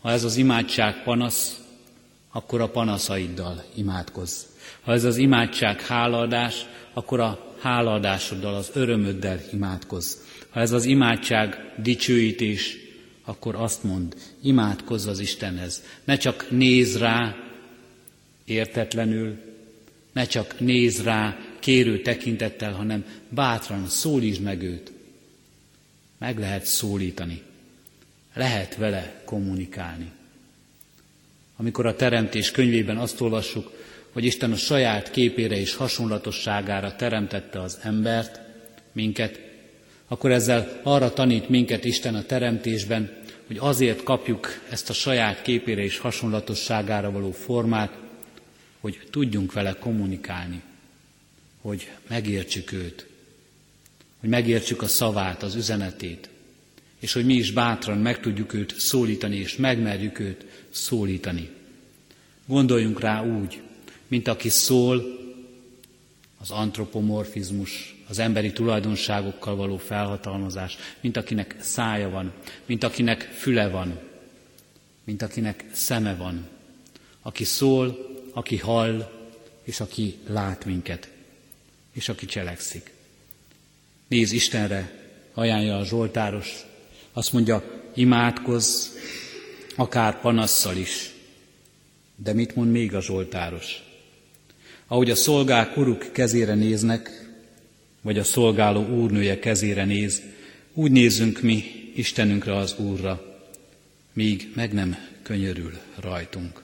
Ha 0.00 0.10
ez 0.10 0.24
az 0.24 0.36
imádság 0.36 1.02
panasz, 1.02 1.60
akkor 2.30 2.60
a 2.60 2.68
panaszaiddal 2.68 3.64
imádkozz. 3.74 4.42
Ha 4.80 4.92
ez 4.92 5.04
az 5.04 5.16
imádság 5.16 5.80
hálaadás, 5.80 6.66
akkor 6.92 7.20
a 7.20 7.54
hálaadásoddal, 7.60 8.54
az 8.54 8.70
örömöddel 8.74 9.40
imádkozz. 9.52 10.14
Ha 10.50 10.60
ez 10.60 10.72
az 10.72 10.84
imádság 10.84 11.72
dicsőítés, 11.82 12.76
akkor 13.24 13.54
azt 13.54 13.82
mond, 13.84 14.16
imádkozz 14.42 15.06
az 15.06 15.18
Istenhez. 15.18 15.82
Ne 16.04 16.16
csak 16.16 16.50
néz 16.50 16.98
rá 16.98 17.36
értetlenül, 18.44 19.47
ne 20.18 20.26
csak 20.26 20.60
néz 20.60 21.02
rá 21.02 21.38
kérő 21.58 22.02
tekintettel, 22.02 22.72
hanem 22.72 23.04
bátran 23.28 23.88
szólítsd 23.88 24.42
meg 24.42 24.62
őt. 24.62 24.92
Meg 26.18 26.38
lehet 26.38 26.64
szólítani. 26.64 27.42
Lehet 28.34 28.76
vele 28.76 29.22
kommunikálni. 29.24 30.10
Amikor 31.56 31.86
a 31.86 31.96
Teremtés 31.96 32.50
könyvében 32.50 32.96
azt 32.96 33.20
olvassuk, 33.20 33.70
hogy 34.12 34.24
Isten 34.24 34.52
a 34.52 34.56
saját 34.56 35.10
képére 35.10 35.56
és 35.56 35.74
hasonlatosságára 35.74 36.96
teremtette 36.96 37.60
az 37.60 37.78
embert, 37.82 38.40
minket, 38.92 39.40
akkor 40.08 40.30
ezzel 40.30 40.80
arra 40.82 41.12
tanít 41.12 41.48
minket 41.48 41.84
Isten 41.84 42.14
a 42.14 42.22
teremtésben, 42.22 43.16
hogy 43.46 43.56
azért 43.60 44.02
kapjuk 44.02 44.48
ezt 44.70 44.90
a 44.90 44.92
saját 44.92 45.42
képére 45.42 45.82
és 45.82 45.98
hasonlatosságára 45.98 47.10
való 47.10 47.30
formát, 47.30 48.07
hogy 48.80 49.08
tudjunk 49.10 49.52
vele 49.52 49.72
kommunikálni, 49.78 50.62
hogy 51.60 51.90
megértsük 52.08 52.72
őt, 52.72 53.06
hogy 54.20 54.28
megértsük 54.28 54.82
a 54.82 54.88
szavát, 54.88 55.42
az 55.42 55.54
üzenetét, 55.54 56.28
és 56.98 57.12
hogy 57.12 57.24
mi 57.24 57.34
is 57.34 57.52
bátran 57.52 57.98
meg 57.98 58.20
tudjuk 58.20 58.52
őt 58.52 58.78
szólítani, 58.78 59.36
és 59.36 59.56
megmerjük 59.56 60.18
őt 60.18 60.44
szólítani. 60.70 61.48
Gondoljunk 62.46 63.00
rá 63.00 63.24
úgy, 63.24 63.60
mint 64.06 64.28
aki 64.28 64.48
szól, 64.48 65.16
az 66.40 66.50
antropomorfizmus, 66.50 67.96
az 68.08 68.18
emberi 68.18 68.52
tulajdonságokkal 68.52 69.56
való 69.56 69.76
felhatalmazás, 69.76 70.76
mint 71.00 71.16
akinek 71.16 71.56
szája 71.60 72.08
van, 72.08 72.32
mint 72.66 72.84
akinek 72.84 73.20
füle 73.20 73.68
van, 73.68 73.98
mint 75.04 75.22
akinek 75.22 75.64
szeme 75.72 76.14
van, 76.14 76.48
aki 77.22 77.44
szól, 77.44 78.07
aki 78.32 78.56
hall, 78.56 79.10
és 79.62 79.80
aki 79.80 80.14
lát 80.26 80.64
minket, 80.64 81.08
és 81.92 82.08
aki 82.08 82.26
cselekszik. 82.26 82.92
Néz 84.08 84.32
Istenre, 84.32 84.92
ajánlja 85.34 85.78
a 85.78 85.84
Zsoltáros, 85.84 86.66
azt 87.12 87.32
mondja, 87.32 87.82
imádkozz, 87.94 88.86
akár 89.76 90.20
panasszal 90.20 90.76
is. 90.76 91.10
De 92.16 92.32
mit 92.32 92.54
mond 92.54 92.70
még 92.70 92.94
a 92.94 93.02
Zsoltáros? 93.02 93.82
Ahogy 94.86 95.10
a 95.10 95.14
szolgák 95.14 95.76
uruk 95.76 96.12
kezére 96.12 96.54
néznek, 96.54 97.28
vagy 98.00 98.18
a 98.18 98.24
szolgáló 98.24 98.86
úrnője 98.86 99.38
kezére 99.38 99.84
néz, 99.84 100.22
úgy 100.72 100.90
nézzünk 100.90 101.40
mi 101.40 101.64
Istenünkre 101.94 102.56
az 102.56 102.74
Úrra, 102.78 103.42
míg 104.12 104.52
meg 104.54 104.72
nem 104.72 104.96
könyörül 105.22 105.72
rajtunk. 106.00 106.62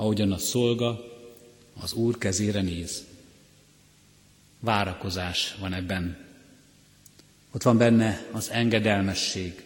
Ahogyan 0.00 0.32
a 0.32 0.38
szolga 0.38 1.04
az 1.80 1.92
Úr 1.92 2.18
kezére 2.18 2.60
néz. 2.60 3.04
Várakozás 4.60 5.56
van 5.60 5.72
ebben. 5.72 6.16
Ott 7.50 7.62
van 7.62 7.78
benne 7.78 8.26
az 8.32 8.50
engedelmesség, 8.50 9.62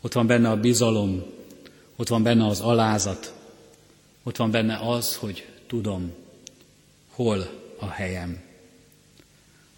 ott 0.00 0.12
van 0.12 0.26
benne 0.26 0.50
a 0.50 0.60
bizalom, 0.60 1.22
ott 1.96 2.08
van 2.08 2.22
benne 2.22 2.46
az 2.46 2.60
alázat, 2.60 3.34
ott 4.22 4.36
van 4.36 4.50
benne 4.50 4.76
az, 4.76 5.16
hogy 5.16 5.48
tudom, 5.66 6.12
hol 7.10 7.50
a 7.78 7.86
helyem. 7.88 8.42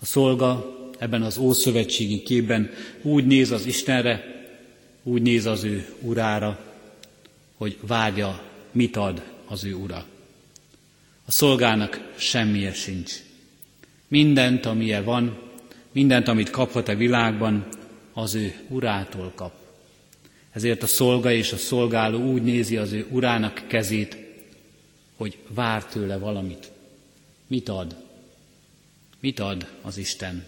A 0.00 0.04
szolga 0.04 0.76
ebben 0.98 1.22
az 1.22 1.36
ószövetségi 1.36 2.22
képben 2.22 2.70
úgy 3.02 3.26
néz 3.26 3.50
az 3.50 3.66
Istenre, 3.66 4.24
úgy 5.02 5.22
néz 5.22 5.46
az 5.46 5.64
ő 5.64 5.94
urára, 6.00 6.58
hogy 7.56 7.78
vágya, 7.80 8.42
mit 8.72 8.96
ad 8.96 9.34
az 9.46 9.64
ő 9.64 9.74
ura. 9.74 10.06
A 11.24 11.30
szolgának 11.30 12.12
semmije 12.16 12.72
sincs. 12.72 13.12
Mindent, 14.08 14.66
amilyen 14.66 15.04
van, 15.04 15.38
mindent, 15.92 16.28
amit 16.28 16.50
kaphat 16.50 16.88
a 16.88 16.94
világban, 16.94 17.68
az 18.12 18.34
ő 18.34 18.54
urától 18.68 19.32
kap. 19.34 19.52
Ezért 20.52 20.82
a 20.82 20.86
szolga 20.86 21.32
és 21.32 21.52
a 21.52 21.56
szolgáló 21.56 22.32
úgy 22.32 22.42
nézi 22.42 22.76
az 22.76 22.92
ő 22.92 23.06
urának 23.10 23.64
kezét, 23.66 24.16
hogy 25.16 25.38
vár 25.48 25.84
tőle 25.84 26.16
valamit. 26.16 26.70
Mit 27.46 27.68
ad? 27.68 27.96
Mit 29.20 29.40
ad 29.40 29.70
az 29.82 29.96
Isten? 29.96 30.44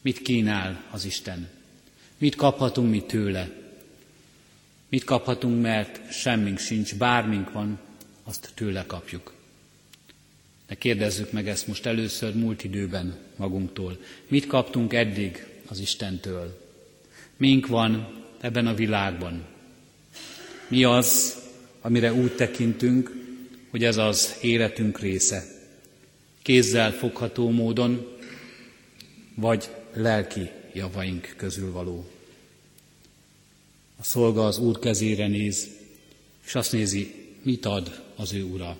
Mit 0.00 0.22
kínál 0.22 0.84
az 0.90 1.04
Isten? 1.04 1.48
Mit 2.18 2.34
kaphatunk 2.34 2.90
mi 2.90 3.02
tőle? 3.02 3.50
Mit 4.88 5.04
kaphatunk, 5.04 5.62
mert 5.62 6.12
semmink 6.12 6.58
sincs, 6.58 6.94
bármink 6.94 7.52
van, 7.52 7.78
azt 8.28 8.50
tőle 8.54 8.84
kapjuk. 8.86 9.32
De 10.66 10.74
kérdezzük 10.74 11.32
meg 11.32 11.48
ezt 11.48 11.66
most 11.66 11.86
először 11.86 12.34
múlt 12.34 12.64
időben 12.64 13.16
magunktól. 13.36 13.98
Mit 14.26 14.46
kaptunk 14.46 14.92
eddig 14.92 15.46
az 15.68 15.78
Istentől? 15.78 16.66
Mink 17.36 17.66
van 17.66 18.22
ebben 18.40 18.66
a 18.66 18.74
világban? 18.74 19.46
Mi 20.68 20.84
az, 20.84 21.38
amire 21.80 22.12
úgy 22.12 22.34
tekintünk, 22.34 23.12
hogy 23.70 23.84
ez 23.84 23.96
az 23.96 24.36
életünk 24.40 25.00
része. 25.00 25.44
Kézzel 26.42 26.92
fogható 26.92 27.50
módon, 27.50 28.18
vagy 29.34 29.68
lelki 29.92 30.50
javaink 30.72 31.34
közül 31.36 31.72
való. 31.72 32.10
A 33.96 34.04
szolga 34.04 34.46
az 34.46 34.58
Úr 34.58 34.78
kezére 34.78 35.26
néz, 35.26 35.68
és 36.46 36.54
azt 36.54 36.72
nézi, 36.72 37.17
mit 37.42 37.66
ad 37.66 38.02
az 38.16 38.32
ő 38.32 38.42
ura. 38.44 38.76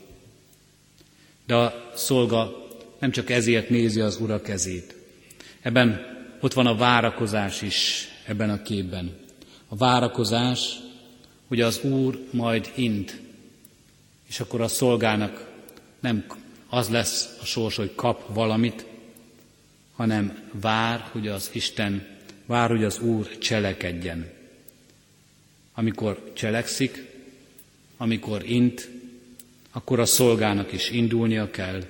De 1.47 1.55
a 1.55 1.93
szolga 1.95 2.67
nem 2.99 3.11
csak 3.11 3.31
ezért 3.31 3.69
nézi 3.69 4.01
az 4.01 4.17
ura 4.21 4.41
kezét. 4.41 4.95
Ebben 5.61 6.17
ott 6.41 6.53
van 6.53 6.67
a 6.67 6.77
várakozás 6.77 7.63
is 7.63 8.09
ebben 8.27 8.51
a 8.51 8.63
képben. 8.63 9.17
A 9.69 9.77
várakozás, 9.77 10.77
hogy 11.49 11.61
az 11.61 11.81
Úr 11.83 12.19
majd 12.31 12.73
int, 12.75 13.21
és 14.29 14.41
akkor 14.41 14.61
a 14.61 14.69
szolgának 14.69 15.51
nem 16.01 16.25
az 16.69 16.89
lesz 16.89 17.37
a 17.41 17.45
sors, 17.45 17.77
hogy 17.77 17.95
kap 17.95 18.35
valamit, 18.35 18.87
hanem 19.97 20.51
vár, 20.61 21.09
hogy 21.13 21.29
az 21.29 21.51
Isten, 21.53 22.07
vár, 22.47 22.71
hogy 22.71 22.85
az 22.85 22.99
Úr 22.99 23.39
cselekedjen. 23.39 24.31
Amikor 25.75 26.33
cselekszik, 26.35 27.07
amikor 27.99 28.51
int, 28.51 28.89
akkor 29.71 30.01
a 30.01 30.07
szolgának 30.07 30.73
is 30.73 30.91
indulnia 30.91 31.51
kell, 31.51 31.85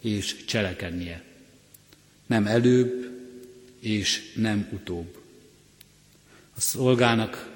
és 0.00 0.44
cselekednie. 0.44 1.22
Nem 2.26 2.46
előbb, 2.46 3.10
és 3.80 4.32
nem 4.34 4.68
utóbb. 4.72 5.16
A 6.56 6.60
szolgának, 6.60 7.52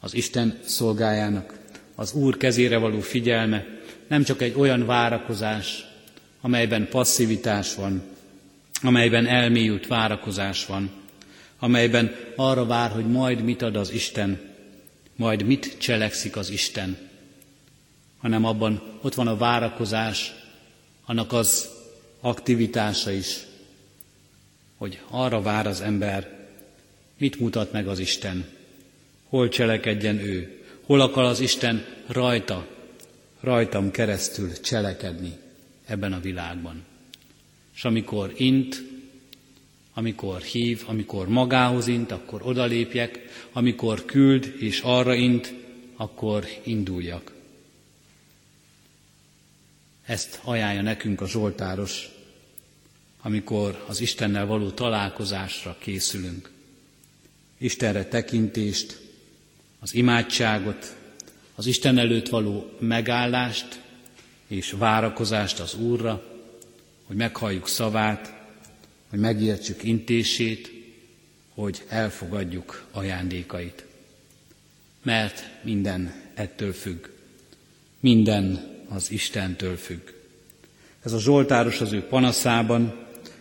az 0.00 0.14
Isten 0.14 0.58
szolgájának 0.64 1.58
az 1.94 2.12
Úr 2.12 2.36
kezére 2.36 2.76
való 2.76 3.00
figyelme 3.00 3.66
nem 4.06 4.22
csak 4.22 4.42
egy 4.42 4.54
olyan 4.56 4.86
várakozás, 4.86 5.84
amelyben 6.40 6.88
passzivitás 6.88 7.74
van, 7.74 8.02
amelyben 8.82 9.26
elmélyült 9.26 9.86
várakozás 9.86 10.66
van, 10.66 10.90
amelyben 11.58 12.16
arra 12.36 12.66
vár, 12.66 12.90
hogy 12.90 13.06
majd 13.06 13.42
mit 13.42 13.62
ad 13.62 13.76
az 13.76 13.92
Isten, 13.92 14.40
majd 15.16 15.42
mit 15.42 15.78
cselekszik 15.78 16.36
az 16.36 16.50
Isten, 16.50 16.96
hanem 18.24 18.44
abban 18.44 18.82
ott 19.00 19.14
van 19.14 19.26
a 19.26 19.36
várakozás, 19.36 20.32
annak 21.04 21.32
az 21.32 21.68
aktivitása 22.20 23.10
is, 23.10 23.36
hogy 24.76 25.00
arra 25.10 25.42
vár 25.42 25.66
az 25.66 25.80
ember, 25.80 26.48
mit 27.18 27.40
mutat 27.40 27.72
meg 27.72 27.88
az 27.88 27.98
Isten, 27.98 28.44
hol 29.28 29.48
cselekedjen 29.48 30.18
ő, 30.18 30.62
Hol 30.86 31.00
akar 31.00 31.24
az 31.24 31.40
Isten 31.40 31.84
rajta, 32.06 32.66
rajtam 33.40 33.90
keresztül 33.90 34.60
cselekedni 34.60 35.32
ebben 35.86 36.12
a 36.12 36.20
világban. 36.20 36.84
És 37.74 37.84
amikor 37.84 38.32
int, 38.36 38.82
amikor 39.94 40.40
hív, 40.40 40.82
amikor 40.86 41.28
magához 41.28 41.86
int, 41.86 42.12
akkor 42.12 42.42
odalépjek, 42.44 43.18
amikor 43.52 44.04
küld 44.04 44.54
és 44.58 44.80
arra 44.80 45.14
int, 45.14 45.54
akkor 45.96 46.46
induljak. 46.62 47.33
Ezt 50.04 50.40
ajánlja 50.42 50.82
nekünk 50.82 51.20
a 51.20 51.26
Zsoltáros, 51.26 52.08
amikor 53.22 53.84
az 53.86 54.00
Istennel 54.00 54.46
való 54.46 54.70
találkozásra 54.70 55.76
készülünk. 55.78 56.50
Istenre 57.58 58.04
tekintést, 58.04 59.00
az 59.80 59.94
imádságot, 59.94 60.96
az 61.54 61.66
Isten 61.66 61.98
előtt 61.98 62.28
való 62.28 62.70
megállást 62.78 63.80
és 64.46 64.70
várakozást 64.70 65.60
az 65.60 65.74
Úrra, 65.74 66.24
hogy 67.04 67.16
meghalljuk 67.16 67.68
szavát, 67.68 68.34
hogy 69.08 69.18
megértsük 69.18 69.82
intését, 69.82 70.70
hogy 71.54 71.82
elfogadjuk 71.88 72.86
ajándékait. 72.90 73.84
Mert 75.02 75.44
minden 75.62 76.14
ettől 76.34 76.72
függ. 76.72 77.06
Minden 78.00 78.73
az 78.88 79.10
Istentől 79.10 79.76
függ. 79.76 80.10
Ez 81.02 81.12
a 81.12 81.20
Zsoltáros 81.20 81.80
az 81.80 81.92
ő 81.92 82.02
panaszában, 82.02 82.94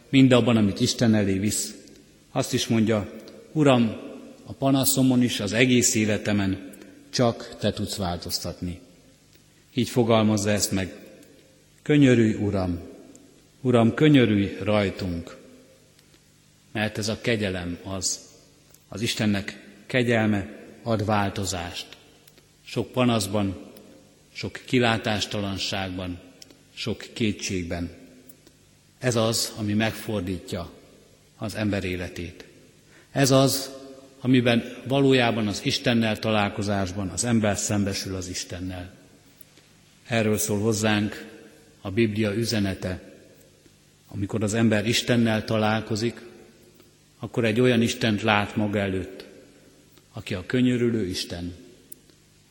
mindabban, 0.09 0.57
amit 0.57 0.79
Isten 0.79 1.15
elé 1.15 1.37
visz. 1.37 1.73
Azt 2.31 2.53
is 2.53 2.67
mondja, 2.67 3.11
Uram, 3.51 3.95
a 4.45 4.53
panaszomon 4.53 5.21
is, 5.21 5.39
az 5.39 5.53
egész 5.53 5.95
életemen 5.95 6.71
csak 7.09 7.55
Te 7.59 7.71
tudsz 7.73 7.95
változtatni. 7.95 8.79
Így 9.73 9.89
fogalmazza 9.89 10.49
ezt 10.49 10.71
meg. 10.71 10.93
Könyörülj, 11.81 12.33
Uram, 12.33 12.79
Uram, 13.61 13.93
könyörülj 13.93 14.57
rajtunk, 14.61 15.37
mert 16.71 16.97
ez 16.97 17.07
a 17.07 17.21
kegyelem 17.21 17.77
az, 17.83 18.19
az 18.87 19.01
Istennek 19.01 19.63
kegyelme 19.85 20.49
ad 20.83 21.05
változást. 21.05 21.87
Sok 22.65 22.91
panaszban, 22.91 23.71
sok 24.33 24.61
kilátástalanságban, 24.65 26.19
sok 26.73 27.05
kétségben. 27.13 27.89
Ez 28.97 29.15
az, 29.15 29.53
ami 29.57 29.73
megfordítja 29.73 30.71
az 31.37 31.55
ember 31.55 31.83
életét. 31.83 32.45
Ez 33.11 33.31
az, 33.31 33.71
amiben 34.19 34.77
valójában 34.87 35.47
az 35.47 35.61
Istennel 35.63 36.19
találkozásban 36.19 37.09
az 37.09 37.23
ember 37.23 37.57
szembesül 37.57 38.15
az 38.15 38.29
Istennel. 38.29 38.93
Erről 40.07 40.37
szól 40.37 40.59
hozzánk 40.59 41.25
a 41.81 41.91
Biblia 41.91 42.33
üzenete. 42.33 43.11
Amikor 44.07 44.43
az 44.43 44.53
ember 44.53 44.87
Istennel 44.87 45.45
találkozik, 45.45 46.21
akkor 47.19 47.45
egy 47.45 47.59
olyan 47.59 47.81
Istent 47.81 48.21
lát 48.21 48.55
maga 48.55 48.79
előtt, 48.79 49.25
aki 50.13 50.33
a 50.33 50.45
könyörülő 50.45 51.07
Isten, 51.07 51.53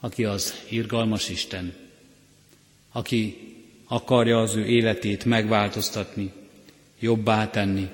aki 0.03 0.25
az 0.25 0.55
irgalmas 0.69 1.29
Isten, 1.29 1.75
aki 2.93 3.37
akarja 3.85 4.41
az 4.41 4.55
ő 4.55 4.67
életét 4.67 5.25
megváltoztatni, 5.25 6.33
jobbá 6.99 7.51
tenni, 7.51 7.89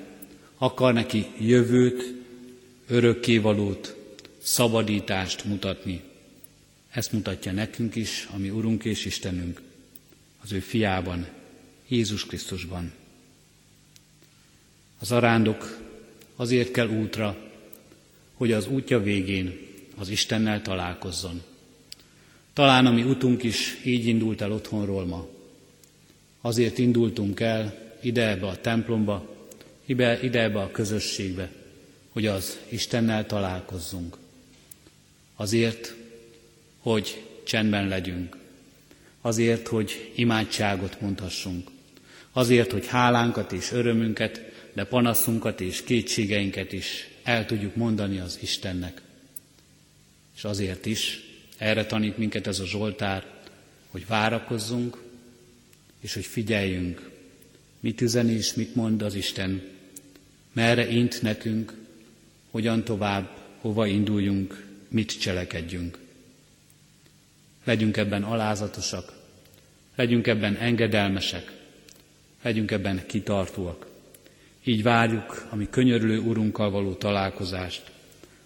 akar 0.57 0.93
neki 0.93 1.25
jövőt, 1.39 2.13
örökkévalót, 2.87 3.95
szabadítást 4.41 5.45
mutatni. 5.45 6.01
Ezt 6.89 7.11
mutatja 7.11 7.51
nekünk 7.51 7.95
is, 7.95 8.27
ami 8.33 8.49
Urunk 8.49 8.85
és 8.85 9.05
Istenünk, 9.05 9.61
az 10.43 10.51
ő 10.51 10.59
fiában, 10.59 11.27
Jézus 11.87 12.25
Krisztusban. 12.25 12.91
Az 14.99 15.11
arándok 15.11 15.79
azért 16.35 16.71
kell 16.71 16.89
útra, 16.89 17.37
hogy 18.33 18.51
az 18.51 18.67
útja 18.67 18.99
végén 18.99 19.59
az 19.97 20.09
Istennel 20.09 20.61
találkozzon. 20.61 21.48
Talán 22.59 22.85
a 22.85 22.91
mi 22.91 23.03
utunk 23.03 23.43
is 23.43 23.77
így 23.83 24.05
indult 24.05 24.41
el 24.41 24.51
otthonról 24.51 25.05
ma. 25.05 25.27
Azért 26.41 26.77
indultunk 26.77 27.39
el 27.39 27.93
ide 28.01 28.29
ebbe 28.29 28.47
a 28.47 28.61
templomba, 28.61 29.35
ide, 29.85 30.19
ide 30.23 30.41
ebbe 30.41 30.59
a 30.59 30.71
közösségbe, 30.71 31.51
hogy 32.09 32.25
az 32.25 32.59
Istennel 32.69 33.25
találkozzunk. 33.25 34.17
Azért, 35.35 35.95
hogy 36.79 37.23
csendben 37.43 37.87
legyünk. 37.87 38.37
Azért, 39.21 39.67
hogy 39.67 40.11
imádságot 40.15 41.01
mondhassunk. 41.01 41.69
Azért, 42.31 42.71
hogy 42.71 42.87
hálánkat 42.87 43.51
és 43.51 43.71
örömünket, 43.71 44.41
de 44.73 44.83
panaszunkat 44.83 45.61
és 45.61 45.83
kétségeinket 45.83 46.73
is 46.73 47.09
el 47.23 47.45
tudjuk 47.45 47.75
mondani 47.75 48.19
az 48.19 48.37
Istennek. 48.41 49.01
És 50.35 50.43
azért 50.43 50.85
is, 50.85 51.28
erre 51.59 51.85
tanít 51.85 52.17
minket 52.17 52.47
ez 52.47 52.59
a 52.59 52.65
Zsoltár, 52.65 53.25
hogy 53.89 54.07
várakozzunk, 54.07 54.97
és 55.99 56.13
hogy 56.13 56.25
figyeljünk, 56.25 57.09
mit 57.79 58.01
üzen 58.01 58.29
és 58.29 58.53
mit 58.53 58.75
mond 58.75 59.01
az 59.01 59.15
Isten, 59.15 59.61
merre 60.53 60.89
int 60.89 61.21
nekünk, 61.21 61.73
hogyan 62.51 62.83
tovább, 62.83 63.37
hova 63.61 63.85
induljunk, 63.85 64.65
mit 64.87 65.19
cselekedjünk. 65.19 65.97
Legyünk 67.63 67.97
ebben 67.97 68.23
alázatosak, 68.23 69.13
legyünk 69.95 70.27
ebben 70.27 70.55
engedelmesek, 70.55 71.51
legyünk 72.41 72.71
ebben 72.71 73.05
kitartóak. 73.07 73.87
Így 74.63 74.83
várjuk 74.83 75.47
a 75.49 75.55
mi 75.55 75.67
könyörülő 75.69 76.19
Urunkkal 76.19 76.69
való 76.69 76.93
találkozást, 76.93 77.91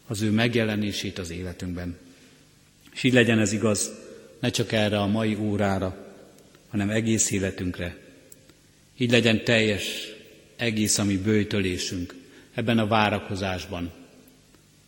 az 0.07 0.21
ő 0.21 0.31
megjelenését 0.31 1.17
az 1.19 1.29
életünkben. 1.29 2.02
És 2.93 3.03
így 3.03 3.13
legyen 3.13 3.39
ez 3.39 3.51
igaz, 3.51 3.91
ne 4.39 4.49
csak 4.49 4.71
erre 4.71 4.99
a 4.99 5.07
mai 5.07 5.35
órára, 5.35 6.15
hanem 6.69 6.89
egész 6.89 7.31
életünkre. 7.31 7.97
Így 8.97 9.11
legyen 9.11 9.43
teljes, 9.43 10.13
egész 10.55 10.97
a 10.97 11.03
mi 11.03 11.17
bőjtölésünk 11.17 12.15
ebben 12.53 12.77
a 12.77 12.87
várakozásban, 12.87 13.91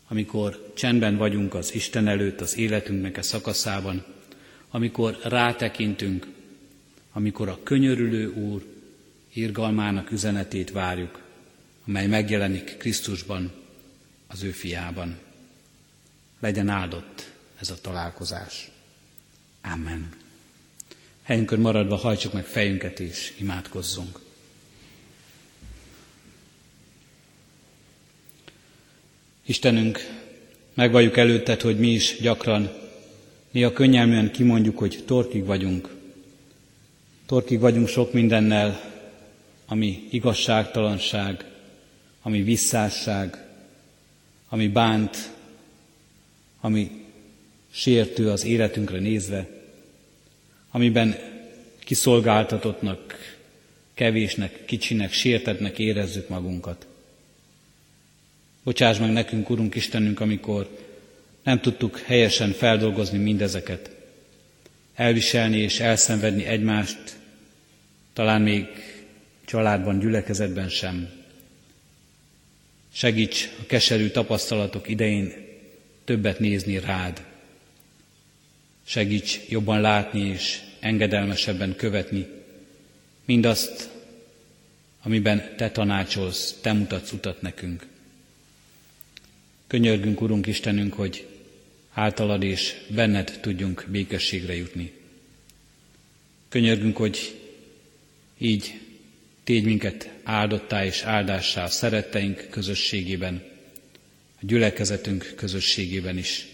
amikor 0.07 0.71
csendben 0.75 1.17
vagyunk 1.17 1.53
az 1.53 1.73
Isten 1.73 2.07
előtt 2.07 2.41
az 2.41 2.57
életünknek 2.57 3.17
a 3.17 3.21
szakaszában, 3.21 4.05
amikor 4.69 5.19
rátekintünk, 5.23 6.27
amikor 7.11 7.49
a 7.49 7.59
könyörülő 7.63 8.29
Úr 8.29 8.65
irgalmának 9.33 10.11
üzenetét 10.11 10.71
várjuk, 10.71 11.21
amely 11.87 12.07
megjelenik 12.07 12.77
Krisztusban, 12.77 13.51
az 14.27 14.43
ő 14.43 14.51
fiában. 14.51 15.17
Legyen 16.39 16.69
áldott 16.69 17.31
ez 17.59 17.69
a 17.69 17.81
találkozás. 17.81 18.69
Amen. 19.61 20.09
Helyünkön 21.23 21.59
maradva 21.59 21.95
hajtsuk 21.95 22.33
meg 22.33 22.45
fejünket 22.45 22.99
és 22.99 23.33
imádkozzunk. 23.39 24.19
Istenünk, 29.45 29.99
megvalljuk 30.73 31.17
előtted, 31.17 31.61
hogy 31.61 31.79
mi 31.79 31.87
is 31.87 32.17
gyakran, 32.21 32.71
mi 33.51 33.63
a 33.63 33.73
könnyelműen 33.73 34.31
kimondjuk, 34.31 34.77
hogy 34.77 35.03
torkig 35.05 35.45
vagyunk. 35.45 35.95
Torkig 37.25 37.59
vagyunk 37.59 37.87
sok 37.87 38.13
mindennel, 38.13 38.93
ami 39.65 40.07
igazságtalanság, 40.11 41.45
ami 42.21 42.41
visszásság, 42.41 43.47
ami 44.49 44.67
bánt, 44.67 45.31
ami 46.61 47.04
sértő 47.75 48.29
az 48.29 48.45
életünkre 48.45 48.99
nézve, 48.99 49.47
amiben 50.71 51.15
kiszolgáltatottnak, 51.79 53.15
kevésnek, 53.93 54.65
kicsinek, 54.65 55.11
sértetnek 55.11 55.79
érezzük 55.79 56.29
magunkat. 56.29 56.87
Bocsáss 58.63 58.97
meg 58.97 59.11
nekünk, 59.11 59.49
Urunk 59.49 59.75
Istenünk, 59.75 60.19
amikor 60.19 60.79
nem 61.43 61.59
tudtuk 61.59 61.99
helyesen 61.99 62.51
feldolgozni 62.51 63.17
mindezeket, 63.17 63.91
elviselni 64.93 65.57
és 65.57 65.79
elszenvedni 65.79 66.45
egymást, 66.45 67.17
talán 68.13 68.41
még 68.41 68.65
családban, 69.45 69.99
gyülekezetben 69.99 70.69
sem. 70.69 71.09
Segíts 72.93 73.49
a 73.59 73.65
keserű 73.65 74.07
tapasztalatok 74.07 74.87
idején 74.87 75.33
többet 76.03 76.39
nézni 76.39 76.79
rád. 76.79 77.33
Segíts 78.87 79.39
jobban 79.49 79.81
látni 79.81 80.19
és 80.27 80.59
engedelmesebben 80.79 81.75
követni 81.75 82.27
mindazt, 83.25 83.89
amiben 85.01 85.53
Te 85.57 85.71
tanácsolsz, 85.71 86.57
Te 86.61 86.73
mutatsz 86.73 87.11
utat 87.11 87.41
nekünk. 87.41 87.85
Könyörgünk, 89.67 90.21
Urunk 90.21 90.47
Istenünk, 90.47 90.93
hogy 90.93 91.27
általad 91.93 92.43
és 92.43 92.75
benned 92.87 93.37
tudjunk 93.41 93.85
békességre 93.89 94.55
jutni. 94.55 94.91
Könyörgünk, 96.49 96.97
hogy 96.97 97.39
így 98.37 98.79
Tégy 99.43 99.63
minket 99.63 100.09
áldottá 100.23 100.85
és 100.85 101.01
áldássá 101.03 101.67
szeretteink 101.67 102.47
közösségében, 102.49 103.43
a 104.35 104.45
gyülekezetünk 104.45 105.33
közösségében 105.35 106.17
is, 106.17 106.47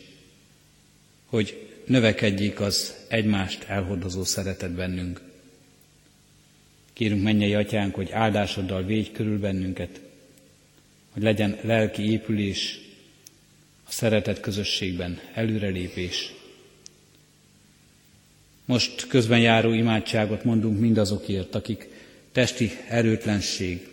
hogy 1.25 1.70
növekedjék 1.91 2.59
az 2.59 2.95
egymást 3.07 3.63
elhordozó 3.63 4.23
szeretet 4.23 4.71
bennünk. 4.71 5.21
Kérünk 6.93 7.23
mennyei 7.23 7.53
atyánk, 7.53 7.95
hogy 7.95 8.11
áldásoddal 8.11 8.83
védj 8.83 9.11
körül 9.11 9.39
bennünket, 9.39 10.01
hogy 11.11 11.23
legyen 11.23 11.57
lelki 11.61 12.11
épülés, 12.11 12.79
a 13.87 13.91
szeretet 13.91 14.39
közösségben 14.39 15.19
előrelépés. 15.33 16.33
Most 18.65 19.07
közben 19.07 19.39
járó 19.39 19.73
imádságot 19.73 20.43
mondunk 20.43 20.79
mindazokért, 20.79 21.55
akik 21.55 21.87
testi 22.31 22.71
erőtlenség, 22.87 23.87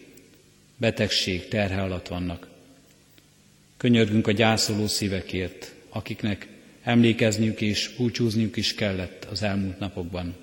betegség 0.76 1.48
terhe 1.48 1.82
alatt 1.82 2.08
vannak. 2.08 2.48
Könyörgünk 3.76 4.26
a 4.26 4.32
gyászoló 4.32 4.86
szívekért, 4.86 5.72
akiknek 5.88 6.57
emlékezniük 6.88 7.60
és 7.60 7.90
búcsúzniuk 7.96 8.56
is 8.56 8.74
kellett 8.74 9.24
az 9.24 9.42
elmúlt 9.42 9.78
napokban. 9.78 10.34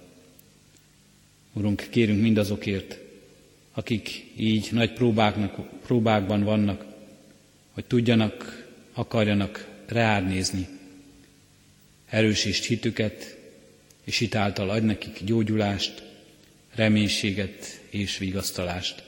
Urunk, 1.54 1.88
kérünk 1.90 2.22
mindazokért, 2.22 2.98
akik 3.74 4.32
így 4.36 4.70
nagy 4.72 4.94
próbáknak, 4.94 5.80
próbákban 5.80 6.44
vannak, 6.44 6.86
hogy 7.72 7.86
tudjanak, 7.86 8.68
akarjanak 8.94 9.68
reád. 9.86 10.46
Erősítsd 12.06 12.64
hitüket, 12.64 13.38
és 14.04 14.18
hitáltal 14.18 14.70
adj 14.70 14.86
nekik 14.86 15.24
gyógyulást, 15.24 16.04
reménységet 16.74 17.82
és 17.90 18.18
vigasztalást. 18.18 19.04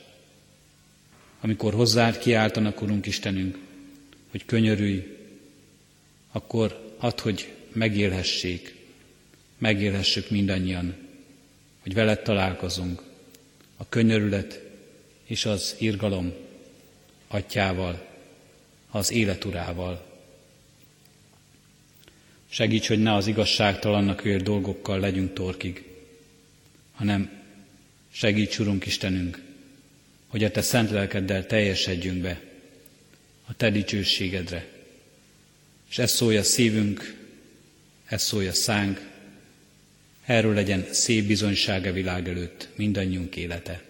Amikor 1.41 1.73
hozzád 1.73 2.17
kiáltanak, 2.17 2.81
Urunk 2.81 3.05
Istenünk, 3.05 3.57
hogy 4.31 4.45
könyörülj, 4.45 5.17
akkor 6.31 6.86
add, 6.97 7.21
hogy 7.21 7.53
megélhessék, 7.71 8.75
megélhessük 9.57 10.29
mindannyian, 10.29 10.95
hogy 11.79 11.93
veled 11.93 12.21
találkozunk, 12.21 13.01
a 13.77 13.89
könyörület 13.89 14.61
és 15.25 15.45
az 15.45 15.75
irgalom 15.79 16.33
atyával, 17.27 18.07
az 18.89 19.11
életurával. 19.11 20.05
Segíts, 22.49 22.87
hogy 22.87 23.01
ne 23.01 23.13
az 23.13 23.27
igazságtalannak 23.27 24.21
vér 24.21 24.43
dolgokkal 24.43 24.99
legyünk 24.99 25.33
torkig, 25.33 25.83
hanem 26.91 27.31
segíts, 28.11 28.59
Urunk 28.59 28.85
Istenünk, 28.85 29.41
hogy 30.27 30.43
a 30.43 30.51
Te 30.51 30.61
szent 30.61 30.89
lelkeddel 30.89 31.45
teljesedjünk 31.45 32.21
be 32.21 32.41
a 33.45 33.53
Te 33.53 33.69
dicsőségedre. 33.69 34.76
És 35.89 35.97
ez 35.97 36.11
szólja 36.11 36.43
szívünk, 36.43 37.15
ez 38.05 38.23
szólja 38.23 38.53
szánk, 38.53 39.09
erről 40.25 40.53
legyen 40.53 40.87
szép 40.91 41.27
bizonysága 41.27 41.91
világ 41.91 42.27
előtt 42.27 42.67
mindannyiunk 42.75 43.35
élete. 43.35 43.83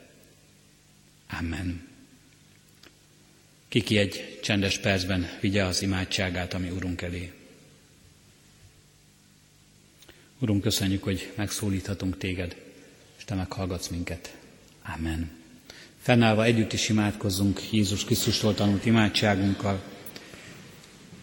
Amen. 1.40 1.88
Kiki 3.68 3.98
egy 3.98 4.40
csendes 4.42 4.78
percben 4.78 5.30
vigye 5.40 5.64
az 5.64 5.82
imádságát, 5.82 6.54
ami 6.54 6.70
Urunk 6.70 7.02
elé. 7.02 7.32
Urunk, 10.40 10.62
köszönjük, 10.62 11.04
hogy 11.04 11.32
megszólíthatunk 11.36 12.18
téged, 12.18 12.56
és 13.18 13.24
te 13.24 13.36
meghallgatsz 13.36 13.88
minket. 13.88 14.36
Amen. 14.96 15.32
Fennállva 16.02 16.44
együtt 16.44 16.74
is 16.74 16.90
imádkozzunk 16.90 17.62
Jézus 17.72 18.06
Krisztustól 18.06 18.54
tanult 18.54 18.86
imádságunkkal. 18.86 19.97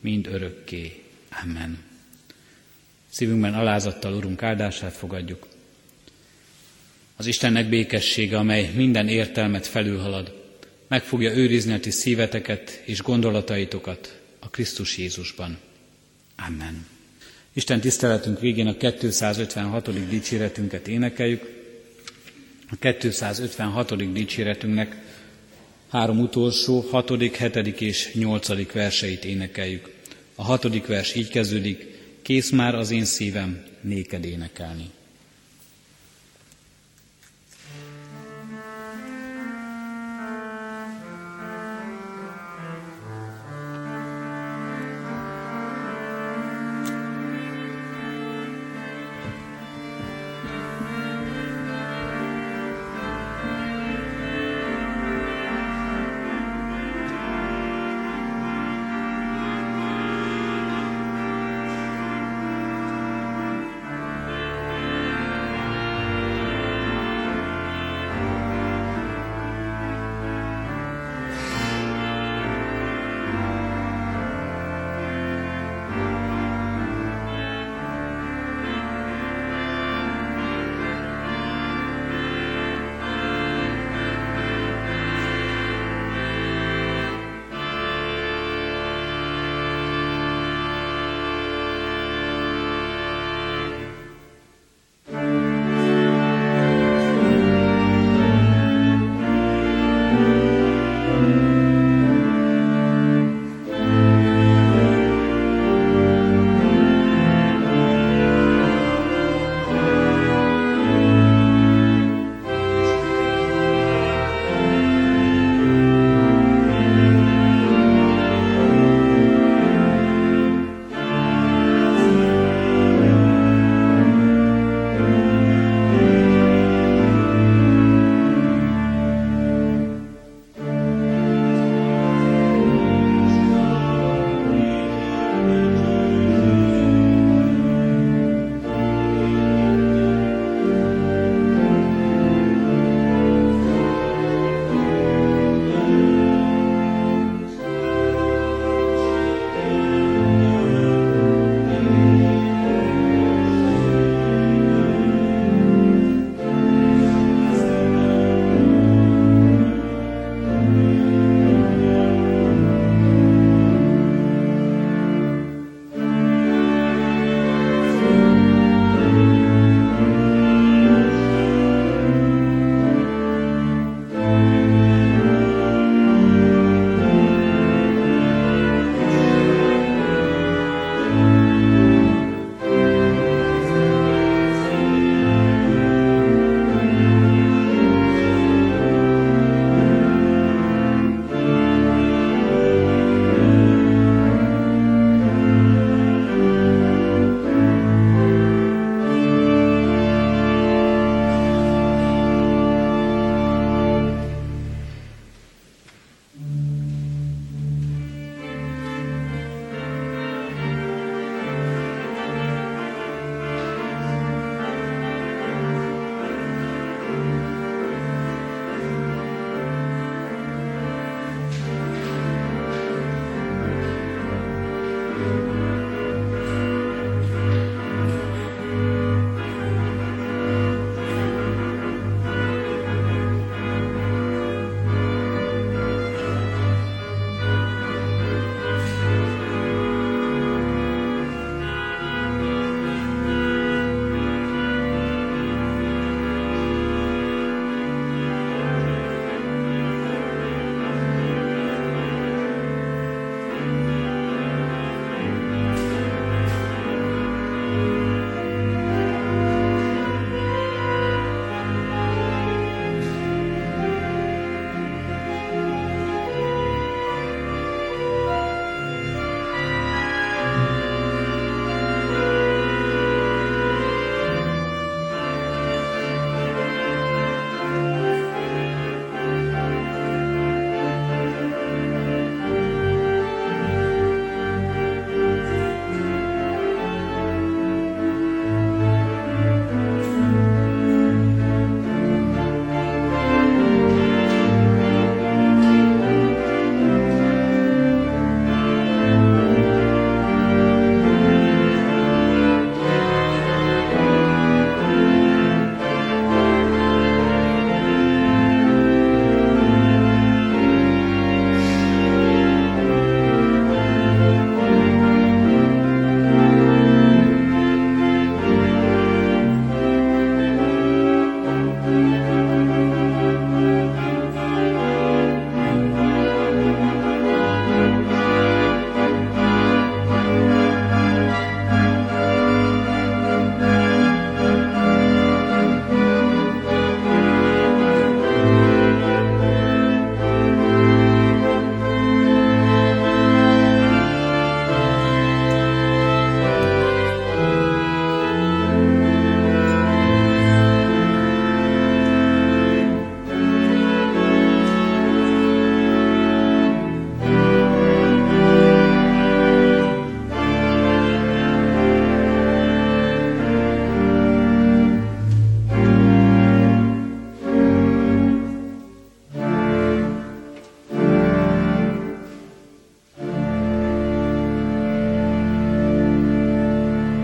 mind 0.00 0.26
örökké. 0.26 1.02
Amen. 1.42 1.78
Szívünkben 3.10 3.54
alázattal 3.54 4.14
Urunk 4.14 4.42
áldását 4.42 4.92
fogadjuk. 4.92 5.46
Az 7.16 7.26
Istennek 7.26 7.68
békessége, 7.68 8.38
amely 8.38 8.70
minden 8.74 9.08
értelmet 9.08 9.66
felülhalad, 9.66 10.52
meg 10.88 11.02
fogja 11.02 11.36
őrizni 11.36 11.72
a 11.72 11.80
ti 11.80 11.90
szíveteket 11.90 12.82
és 12.84 13.02
gondolataitokat 13.02 14.20
a 14.38 14.48
Krisztus 14.48 14.98
Jézusban. 14.98 15.58
Amen. 16.46 16.86
Isten 17.52 17.80
tiszteletünk 17.80 18.40
végén 18.40 18.66
a 18.66 18.76
256. 18.76 20.08
dicséretünket 20.08 20.88
énekeljük. 20.88 21.56
A 22.70 22.76
256. 22.76 24.12
dicséretünknek 24.12 24.96
három 25.88 26.20
utolsó, 26.20 26.80
hatodik, 26.90 27.36
hetedik 27.36 27.80
és 27.80 28.14
nyolcadik 28.14 28.72
verseit 28.72 29.24
énekeljük. 29.24 29.90
A 30.34 30.42
hatodik 30.42 30.86
vers 30.86 31.14
így 31.14 31.28
kezdődik, 31.28 31.86
kész 32.22 32.50
már 32.50 32.74
az 32.74 32.90
én 32.90 33.04
szívem 33.04 33.64
néked 33.80 34.24
énekelni. 34.24 34.90